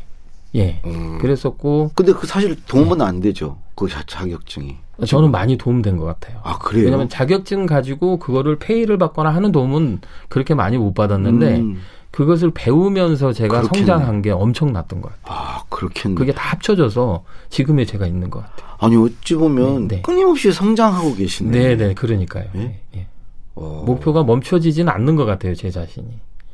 예. 0.56 0.82
음. 0.86 1.18
그랬었고 1.20 1.92
근데 1.96 2.14
그 2.14 2.26
사실 2.28 2.56
도움은 2.68 3.02
안 3.02 3.20
되죠. 3.20 3.58
그 3.76 3.88
자- 3.90 4.04
자격증이. 4.08 4.78
저는 5.06 5.30
많이 5.32 5.58
도움된 5.58 5.98
것 5.98 6.06
같아요. 6.06 6.40
아 6.44 6.58
그래요? 6.58 6.86
왜냐하면 6.86 7.10
자격증 7.10 7.66
가지고 7.66 8.18
그거를 8.18 8.58
페이를 8.58 8.98
받거나 8.98 9.30
하는 9.30 9.52
도움은 9.52 10.00
그렇게 10.30 10.54
많이 10.54 10.78
못 10.78 10.94
받았는데 10.94 11.58
음. 11.58 11.82
그것을 12.12 12.52
배우면서 12.54 13.34
제가 13.34 13.60
그렇겠네. 13.62 13.86
성장한 13.88 14.22
게 14.22 14.32
엄청났던 14.32 15.02
것 15.02 15.10
같아요. 15.22 15.38
아 15.38 15.64
그렇겠네. 15.68 16.16
그게 16.16 16.32
다 16.34 16.52
합쳐져서 16.52 17.26
지금의 17.50 17.86
제가 17.86 18.08
있는 18.08 18.30
것 18.30 18.40
같아요. 18.40 18.70
아니 18.80 18.96
어찌 18.96 19.36
보면 19.36 19.90
네, 19.90 19.96
네. 19.98 20.02
끊임없이 20.02 20.54
성장하고 20.54 21.16
계시네. 21.16 21.52
네, 21.52 21.76
네, 21.76 21.94
그러니까요. 21.94 22.46
예? 22.56 22.60
예, 22.62 23.00
예. 23.00 23.08
어. 23.56 23.84
목표가 23.86 24.24
멈춰지지는 24.24 24.92
않는 24.94 25.18
것 25.18 25.26
같아요, 25.26 25.56
제 25.56 25.70
자신이. 25.70 26.08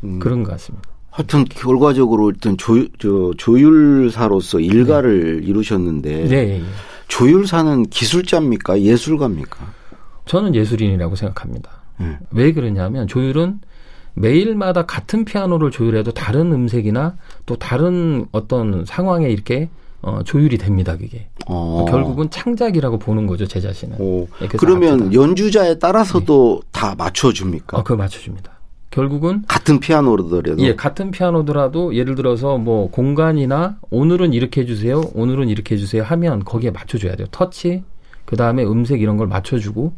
음. 0.04 0.18
그런 0.18 0.42
것 0.42 0.50
같습니다. 0.54 0.90
하여튼 1.12 1.43
결과적으로 1.45 2.32
일단 2.32 2.58
조, 2.58 2.88
저, 2.97 3.32
조율사로서 3.38 4.60
일가를 4.62 5.41
이루셨는데 5.43 6.24
네, 6.26 6.36
예, 6.36 6.60
예. 6.60 6.63
조율사는 7.10 7.84
기술자입니까 7.84 8.82
예술가입니까? 8.82 9.74
저는 10.26 10.56
예술인이라고 10.56 11.15
생각합니다. 11.15 11.69
예. 12.00 12.17
왜 12.32 12.54
그러냐면 12.54 13.08
조율은 13.08 13.60
매일마다 14.13 14.86
같은 14.86 15.26
피아노를 15.26 15.69
조율해도 15.69 16.13
다른 16.13 16.54
음색이나 16.54 17.17
또 17.45 17.58
다른 17.58 18.26
어떤 18.32 18.86
상황에 18.86 19.30
이렇게 19.30 19.69
어, 20.02 20.21
조율이 20.24 20.58
됩니다. 20.58 20.97
그게 20.97 21.28
어. 21.45 21.86
결국은 21.89 22.30
창작이라고 22.30 23.00
보는 23.00 23.28
거죠 23.28 23.45
제 23.45 23.60
자신은. 23.60 23.97
그래서 24.38 24.58
그러면 24.58 24.93
아프다. 24.93 25.13
연주자에 25.13 25.78
따라서도 25.78 26.62
다 26.71 26.95
맞춰줍니까? 26.97 27.78
어, 27.78 27.84
그걸 27.84 27.97
맞춰줍니다. 27.97 28.61
결국은 28.91 29.43
같은 29.47 29.80
피아노더라도 29.80 30.60
예 30.60 30.75
같은 30.75 31.12
피아노더라도 31.12 31.95
예를 31.95 32.15
들어서 32.15 32.58
뭐 32.58 32.91
공간이나 32.91 33.77
오늘은 33.89 34.34
이렇게 34.34 34.62
해주세요, 34.62 35.01
오늘은 35.15 35.49
이렇게 35.49 35.75
해주세요 35.75 36.04
하면 36.04 36.43
거기에 36.43 36.71
맞춰줘야 36.71 37.15
돼요. 37.15 37.27
터치 37.32 37.84
그 38.25 38.36
다음에 38.36 38.63
음색 38.63 39.01
이런 39.01 39.17
걸 39.17 39.27
맞춰주고 39.27 39.93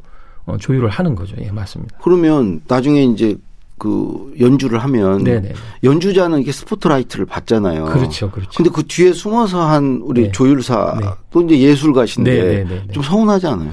어, 0.46 0.58
조율을 0.58 0.90
하는 0.90 1.16
거죠. 1.16 1.36
예 1.42 1.52
맞습니다. 1.52 1.98
그러면 2.02 2.62
나중에 2.68 3.04
이제 3.04 3.36
그 3.80 4.34
연주를 4.40 4.80
하면 4.80 5.24
네네. 5.24 5.54
연주자는 5.84 6.40
이게 6.40 6.52
스포트라이트를 6.52 7.26
받잖아요. 7.26 7.86
그렇죠, 7.86 8.30
그렇죠. 8.30 8.52
근데 8.56 8.70
그 8.70 8.84
뒤에 8.84 9.12
숨어서 9.12 9.62
한 9.62 10.02
우리 10.04 10.24
네. 10.24 10.32
조율사 10.32 11.00
네. 11.02 11.08
또 11.32 11.42
이제 11.42 11.60
예술가신데 11.60 12.32
네, 12.32 12.42
네, 12.44 12.64
네, 12.64 12.84
네. 12.86 12.94
좀 12.94 13.02
서운하지 13.02 13.48
않아요? 13.48 13.72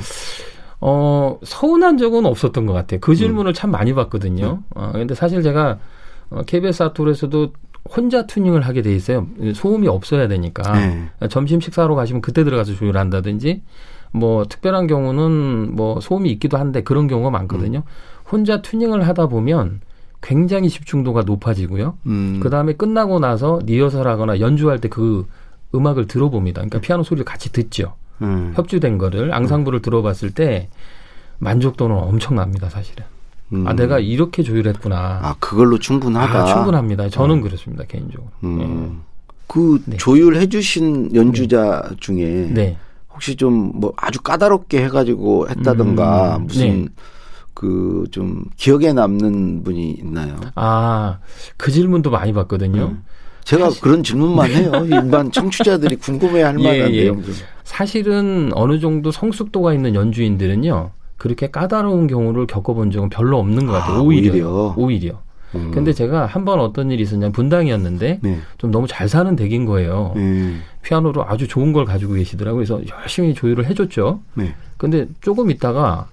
어, 0.81 1.39
서운한 1.43 1.99
적은 1.99 2.25
없었던 2.27 2.67
것 2.67 2.73
같아요. 2.73 3.01
그 3.01 3.15
질문을 3.15 3.53
참 3.53 3.71
많이 3.71 3.93
받거든요. 3.95 4.63
어, 4.75 4.91
근데 4.93 5.15
사실 5.15 5.43
제가 5.43 5.79
어, 6.31 6.43
KBS 6.47 6.83
아토에서도 6.85 7.53
혼자 7.97 8.27
투닝을 8.27 8.61
하게 8.63 8.83
돼 8.83 8.95
있어요. 8.95 9.27
소음이 9.55 9.89
없어야 9.89 10.29
되니까. 10.29 10.73
네. 10.73 11.29
점심 11.29 11.61
식사하러 11.61 11.95
가시면 11.95 12.23
그때 12.23 12.45
들어가서 12.45 12.75
조율한다든지 12.75 13.63
뭐 14.13 14.45
특별한 14.45 14.87
경우는 14.87 15.75
뭐 15.75 16.01
소음이 16.01 16.31
있기도 16.33 16.59
한데 16.59 16.83
그런 16.83 17.09
경우가 17.09 17.31
많거든요. 17.31 17.83
혼자 18.31 18.63
투닝을 18.63 19.07
하다 19.09 19.29
보면 19.29 19.81
굉장히 20.23 20.69
집중도가 20.69 21.23
높아지고요. 21.23 21.97
음. 22.07 22.41
그 22.43 22.51
다음에 22.51 22.75
끝나고 22.75 23.19
나서 23.19 23.59
리허설하거나 23.65 24.41
연주할 24.41 24.79
때 24.81 24.89
그 24.89 25.27
음악을 25.75 26.07
들어봅니다. 26.07 26.61
그러니까 26.61 26.81
피아노 26.81 27.03
소리를 27.03 27.25
같이 27.25 27.53
듣죠. 27.53 27.95
음. 28.23 28.53
협주된 28.55 28.99
거를 28.99 29.33
앙상블을 29.35 29.83
들어봤을 29.83 30.31
때 30.33 30.69
만족도는 31.39 31.97
엄청납니다, 31.97 32.69
사실은. 32.69 33.05
음. 33.53 33.67
아, 33.67 33.73
내가 33.73 33.99
이렇게 33.99 34.43
조율했구나. 34.43 35.21
아 35.23 35.35
그걸로 35.41 35.79
충분하다. 35.79 36.43
아, 36.43 36.45
충분합니다. 36.47 37.09
저는 37.09 37.41
그렇습니다, 37.41 37.85
개인적으로. 37.85 38.31
음. 38.45 39.03
그 39.47 39.83
네. 39.87 39.97
조율해 39.97 40.49
주신 40.49 41.13
연주자 41.15 41.83
중에 41.99 42.21
예. 42.23 42.47
네. 42.53 42.77
혹시 43.13 43.35
좀 43.37 43.73
뭐 43.75 43.93
아주 43.97 44.21
까다롭게 44.21 44.85
해가지고 44.85 45.49
했다던가 45.49 46.37
음, 46.37 46.47
무슨 46.47 46.85
네. 46.85 46.89
그좀 47.55 48.45
기억에 48.57 48.93
남는 48.93 49.65
분이 49.65 49.91
있나요? 49.93 50.39
아, 50.55 51.19
그 51.57 51.71
질문도 51.71 52.11
많이 52.11 52.33
받거든요. 52.33 52.97
음. 53.57 53.59
제가 53.59 53.71
그런 53.81 54.03
질문만 54.03 54.51
해요. 54.51 54.73
일반 54.87 55.31
청취자들이 55.33 55.97
궁금해할 55.97 56.59
예, 56.61 56.63
만한 56.79 56.95
예. 56.95 57.03
내용들. 57.03 57.33
사실은 57.65 58.51
어느 58.55 58.79
정도 58.81 59.11
성숙도가 59.11 59.73
있는 59.75 59.95
연주인들은요, 59.95 60.91
그렇게 61.17 61.51
까다로운 61.51 62.07
경우를 62.07 62.47
겪어본 62.47 62.91
적은 62.91 63.09
별로 63.11 63.39
없는 63.39 63.67
것 63.67 63.73
같아요. 63.73 63.97
아, 63.97 64.01
오히려. 64.03 64.33
오히려. 64.33 64.75
오히려. 64.77 65.21
음. 65.57 65.71
근데 65.75 65.93
제가 65.93 66.27
한 66.27 66.45
번 66.45 66.61
어떤 66.61 66.91
일이 66.93 67.03
있었냐면 67.03 67.33
분당이었는데 67.33 68.21
네. 68.23 68.39
좀 68.59 68.71
너무 68.71 68.87
잘 68.87 69.09
사는 69.09 69.35
댁인 69.35 69.65
거예요. 69.67 70.13
네. 70.15 70.55
피아노로 70.83 71.25
아주 71.27 71.49
좋은 71.49 71.73
걸 71.73 71.85
가지고 71.85 72.15
계시더라고요. 72.15 72.65
그래서 72.65 72.81
열심히 73.03 73.35
조율을 73.35 73.67
해줬죠. 73.67 74.21
네. 74.35 74.55
근데 74.77 75.07
조금 75.21 75.51
있다가 75.51 76.07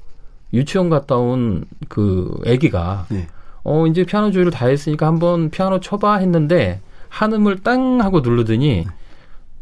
유치원 0.54 0.90
갔다 0.90 1.18
온 1.18 1.66
그 1.88 2.34
아기가 2.48 3.06
네. 3.10 3.28
어 3.64 3.86
이제 3.86 4.04
피아노 4.06 4.32
조율을 4.32 4.52
다 4.52 4.66
했으니까 4.68 5.06
한번 5.06 5.50
피아노 5.52 5.80
쳐봐 5.80 6.18
했는데 6.18 6.82
한음을 7.10 7.60
땅 7.64 8.02
하고 8.02 8.22
누르더니 8.22 8.86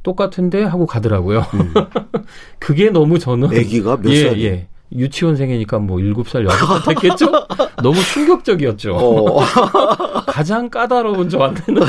똑같은데 0.04 0.64
하고 0.64 0.86
가더라고요. 0.86 1.40
음. 1.54 1.74
그게 2.60 2.90
너무 2.90 3.20
저는 3.20 3.50
아기가 3.50 3.98
몇 3.98 4.12
예, 4.12 4.24
살이에요? 4.30 4.52
예. 4.54 4.68
유치원생이니까 4.94 5.80
뭐 5.80 6.00
일곱 6.00 6.30
살 6.30 6.46
여섯 6.46 6.80
살 6.80 6.96
됐겠죠? 6.96 7.26
너무 7.82 8.00
충격적이었죠. 8.14 8.96
어. 8.96 9.40
가장 10.28 10.70
까다로운 10.70 11.28
저한테는 11.28 11.82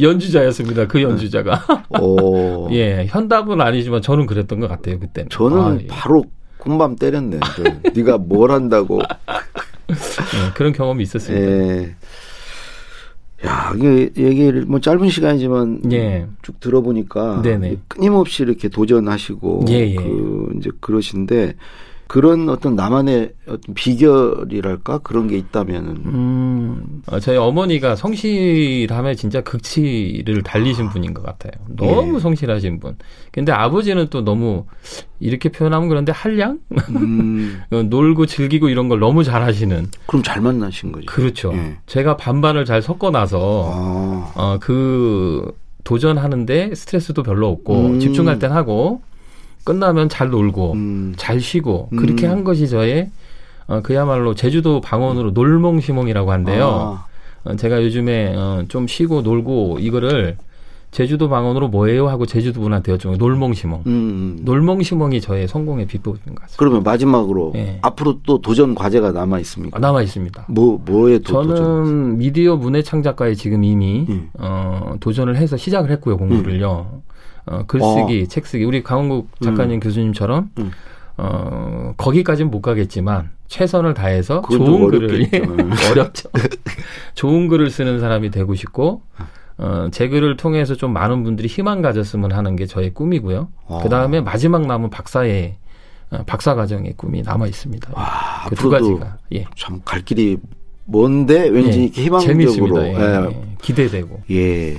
연주자였습니다. 0.00 0.86
그 0.86 1.02
연주자가. 1.02 1.64
어. 1.88 2.68
예, 2.72 3.06
현답은 3.08 3.60
아니지만 3.60 4.02
저는 4.02 4.26
그랬던 4.26 4.60
것 4.60 4.68
같아요 4.68 4.98
그때는. 4.98 5.30
저는 5.30 5.58
아, 5.58 5.78
예. 5.80 5.86
바로 5.86 6.24
군밤 6.58 6.96
때렸네. 6.96 7.40
저, 7.56 7.90
네가 7.94 8.18
뭘 8.18 8.50
한다고. 8.50 9.00
예, 9.90 10.52
그런 10.54 10.72
경험이 10.72 11.02
있었습니다. 11.04 11.46
예. 11.46 11.94
야, 13.44 13.72
이게 13.76 14.10
얘기를 14.16 14.64
뭐 14.66 14.80
짧은 14.80 15.08
시간이지만 15.10 15.92
예. 15.92 16.26
쭉 16.42 16.58
들어보니까 16.60 17.42
네네. 17.42 17.76
끊임없이 17.88 18.42
이렇게 18.42 18.68
도전하시고 18.68 19.66
예, 19.68 19.90
예. 19.90 19.94
그 19.94 20.54
이제 20.56 20.70
그러신데 20.80 21.54
그런 22.14 22.48
어떤 22.48 22.76
나만의 22.76 23.32
어떤 23.48 23.74
비결이랄까 23.74 24.98
그런 24.98 25.26
게 25.26 25.36
있다면은 25.36 25.96
음, 26.06 27.02
어, 27.08 27.18
저희 27.18 27.36
어머니가 27.36 27.96
성실함에 27.96 29.16
진짜 29.16 29.40
극치를 29.40 30.44
달리신 30.44 30.90
분인 30.90 31.12
것 31.12 31.24
같아요. 31.24 31.50
너무 31.76 32.14
예. 32.14 32.20
성실하신 32.20 32.78
분. 32.78 32.96
근데 33.32 33.50
아버지는 33.50 34.06
또 34.10 34.24
너무 34.24 34.64
이렇게 35.18 35.48
표현하면 35.48 35.88
그런데 35.88 36.12
한량? 36.12 36.60
음, 36.90 37.60
어, 37.74 37.82
놀고 37.82 38.26
즐기고 38.26 38.68
이런 38.68 38.88
걸 38.88 39.00
너무 39.00 39.24
잘하시는. 39.24 39.88
그럼 40.06 40.22
잘 40.22 40.40
만나신 40.40 40.92
거죠. 40.92 41.06
그렇죠. 41.06 41.52
예. 41.54 41.78
제가 41.86 42.16
반반을 42.16 42.64
잘 42.64 42.80
섞어놔서 42.80 43.72
아, 43.74 44.32
어, 44.36 44.58
그 44.60 45.52
도전하는데 45.82 46.76
스트레스도 46.76 47.24
별로 47.24 47.48
없고 47.48 47.86
음. 47.86 47.98
집중할 47.98 48.38
땐 48.38 48.52
하고 48.52 49.02
끝나면 49.64 50.08
잘 50.08 50.28
놀고 50.30 50.72
음, 50.72 51.14
잘 51.16 51.40
쉬고 51.40 51.88
그렇게 51.96 52.26
음. 52.26 52.32
한 52.32 52.44
것이 52.44 52.68
저의 52.68 53.10
어, 53.66 53.80
그야말로 53.82 54.34
제주도 54.34 54.80
방언으로 54.80 55.30
놀몽시몽이라고 55.30 56.30
한대요. 56.30 56.66
아, 56.66 57.06
어, 57.44 57.56
제가 57.56 57.82
요즘에 57.82 58.34
어, 58.36 58.64
좀 58.68 58.86
쉬고 58.86 59.22
놀고 59.22 59.78
이거를 59.80 60.36
제주도 60.90 61.28
방언으로 61.28 61.68
뭐예요 61.68 62.08
하고 62.08 62.24
제주도 62.24 62.60
분한테 62.60 62.96
여쭤보면 62.96 63.18
놀몽시몽. 63.18 63.82
음, 63.86 63.90
음. 63.90 64.38
놀몽시몽이 64.44 65.20
저의 65.20 65.48
성공의 65.48 65.86
비법인 65.86 66.34
것 66.34 66.42
같습니다. 66.42 66.56
그러면 66.56 66.82
마지막으로 66.84 67.52
예. 67.56 67.78
앞으로 67.82 68.20
또 68.24 68.40
도전 68.40 68.76
과제가 68.76 69.10
남아 69.10 69.40
있습니까? 69.40 69.80
남아 69.80 70.02
있습니다. 70.02 70.46
뭐 70.50 70.80
뭐에 70.84 71.18
또 71.18 71.32
저는 71.32 71.48
도전? 71.48 72.18
미디어 72.18 72.56
문해 72.56 72.82
창 72.82 73.02
작가에 73.02 73.34
지금 73.34 73.64
이미 73.64 74.06
음. 74.08 74.28
어, 74.34 74.94
도전을 75.00 75.36
해서 75.36 75.56
시작을 75.56 75.90
했고요 75.90 76.16
공부를요. 76.16 77.02
어, 77.46 77.64
글쓰기, 77.66 78.28
책 78.28 78.46
쓰기. 78.46 78.64
우리 78.64 78.82
강원국 78.82 79.28
작가님 79.42 79.80
교수님처럼 79.80 80.50
음. 80.58 80.70
어, 81.16 81.92
거기까지는 81.96 82.50
못 82.50 82.60
가겠지만 82.62 83.30
최선을 83.48 83.94
다해서 83.94 84.42
좋은 84.50 84.88
글을. 84.90 85.28
어렵죠. 85.90 86.30
좋은 87.14 87.48
글을 87.48 87.70
쓰는 87.70 88.00
사람이 88.00 88.30
되고 88.30 88.54
싶고 88.54 89.02
어, 89.58 89.88
제 89.92 90.08
글을 90.08 90.36
통해서 90.36 90.74
좀 90.74 90.92
많은 90.92 91.22
분들이 91.22 91.46
희망 91.46 91.80
가졌으면 91.82 92.32
하는 92.32 92.56
게 92.56 92.66
저의 92.66 92.92
꿈이고요. 92.94 93.48
아. 93.68 93.80
그 93.82 93.88
다음에 93.88 94.20
마지막 94.20 94.66
남은 94.66 94.90
박사의 94.90 95.56
어, 96.10 96.22
박사 96.26 96.54
과정의 96.54 96.94
꿈이 96.96 97.22
남아 97.22 97.46
있습니다. 97.46 97.90
아, 97.94 98.48
그 98.48 98.56
두 98.56 98.68
가지가 98.70 99.18
예. 99.34 99.44
참 99.56 99.80
갈 99.84 100.00
길이 100.02 100.38
먼데 100.86 101.48
왠지 101.48 101.90
예, 101.96 102.02
희망적으로. 102.02 102.82
예, 102.82 102.92
예. 102.92 103.26
예. 103.28 103.36
기대되고. 103.62 104.20
예. 104.30 104.76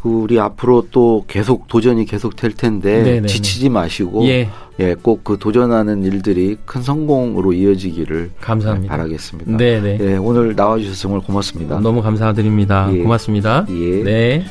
그 0.00 0.08
우리 0.08 0.40
앞으로 0.40 0.86
또 0.90 1.24
계속 1.28 1.68
도전이 1.68 2.06
계속 2.06 2.36
될 2.36 2.52
텐데 2.52 3.02
네네네. 3.02 3.26
지치지 3.28 3.68
마시고 3.68 4.24
예, 4.26 4.48
예, 4.80 4.94
꼭 4.94 5.22
그 5.24 5.38
도전하는 5.38 6.04
일들이 6.04 6.56
큰 6.64 6.82
성공으로 6.82 7.52
이어지기를 7.52 8.30
감사합니다. 8.40 8.96
바라겠습니다. 8.96 9.56
네, 9.56 9.80
네. 9.80 9.98
예, 10.00 10.16
오늘 10.16 10.54
나와주셔서 10.54 10.96
정말 10.96 11.20
고맙습니다. 11.20 11.80
너무 11.80 12.00
감사드립니다. 12.02 12.88
예. 12.92 12.98
고맙습니다. 13.02 13.66
예. 13.68 14.02
네. 14.02 14.44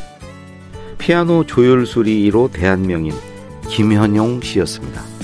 피아노 0.97 1.45
조율 1.45 1.85
수리 1.85 2.29
1호 2.29 2.51
대한명인 2.51 3.13
김현용 3.69 4.41
씨였습니다. 4.41 5.14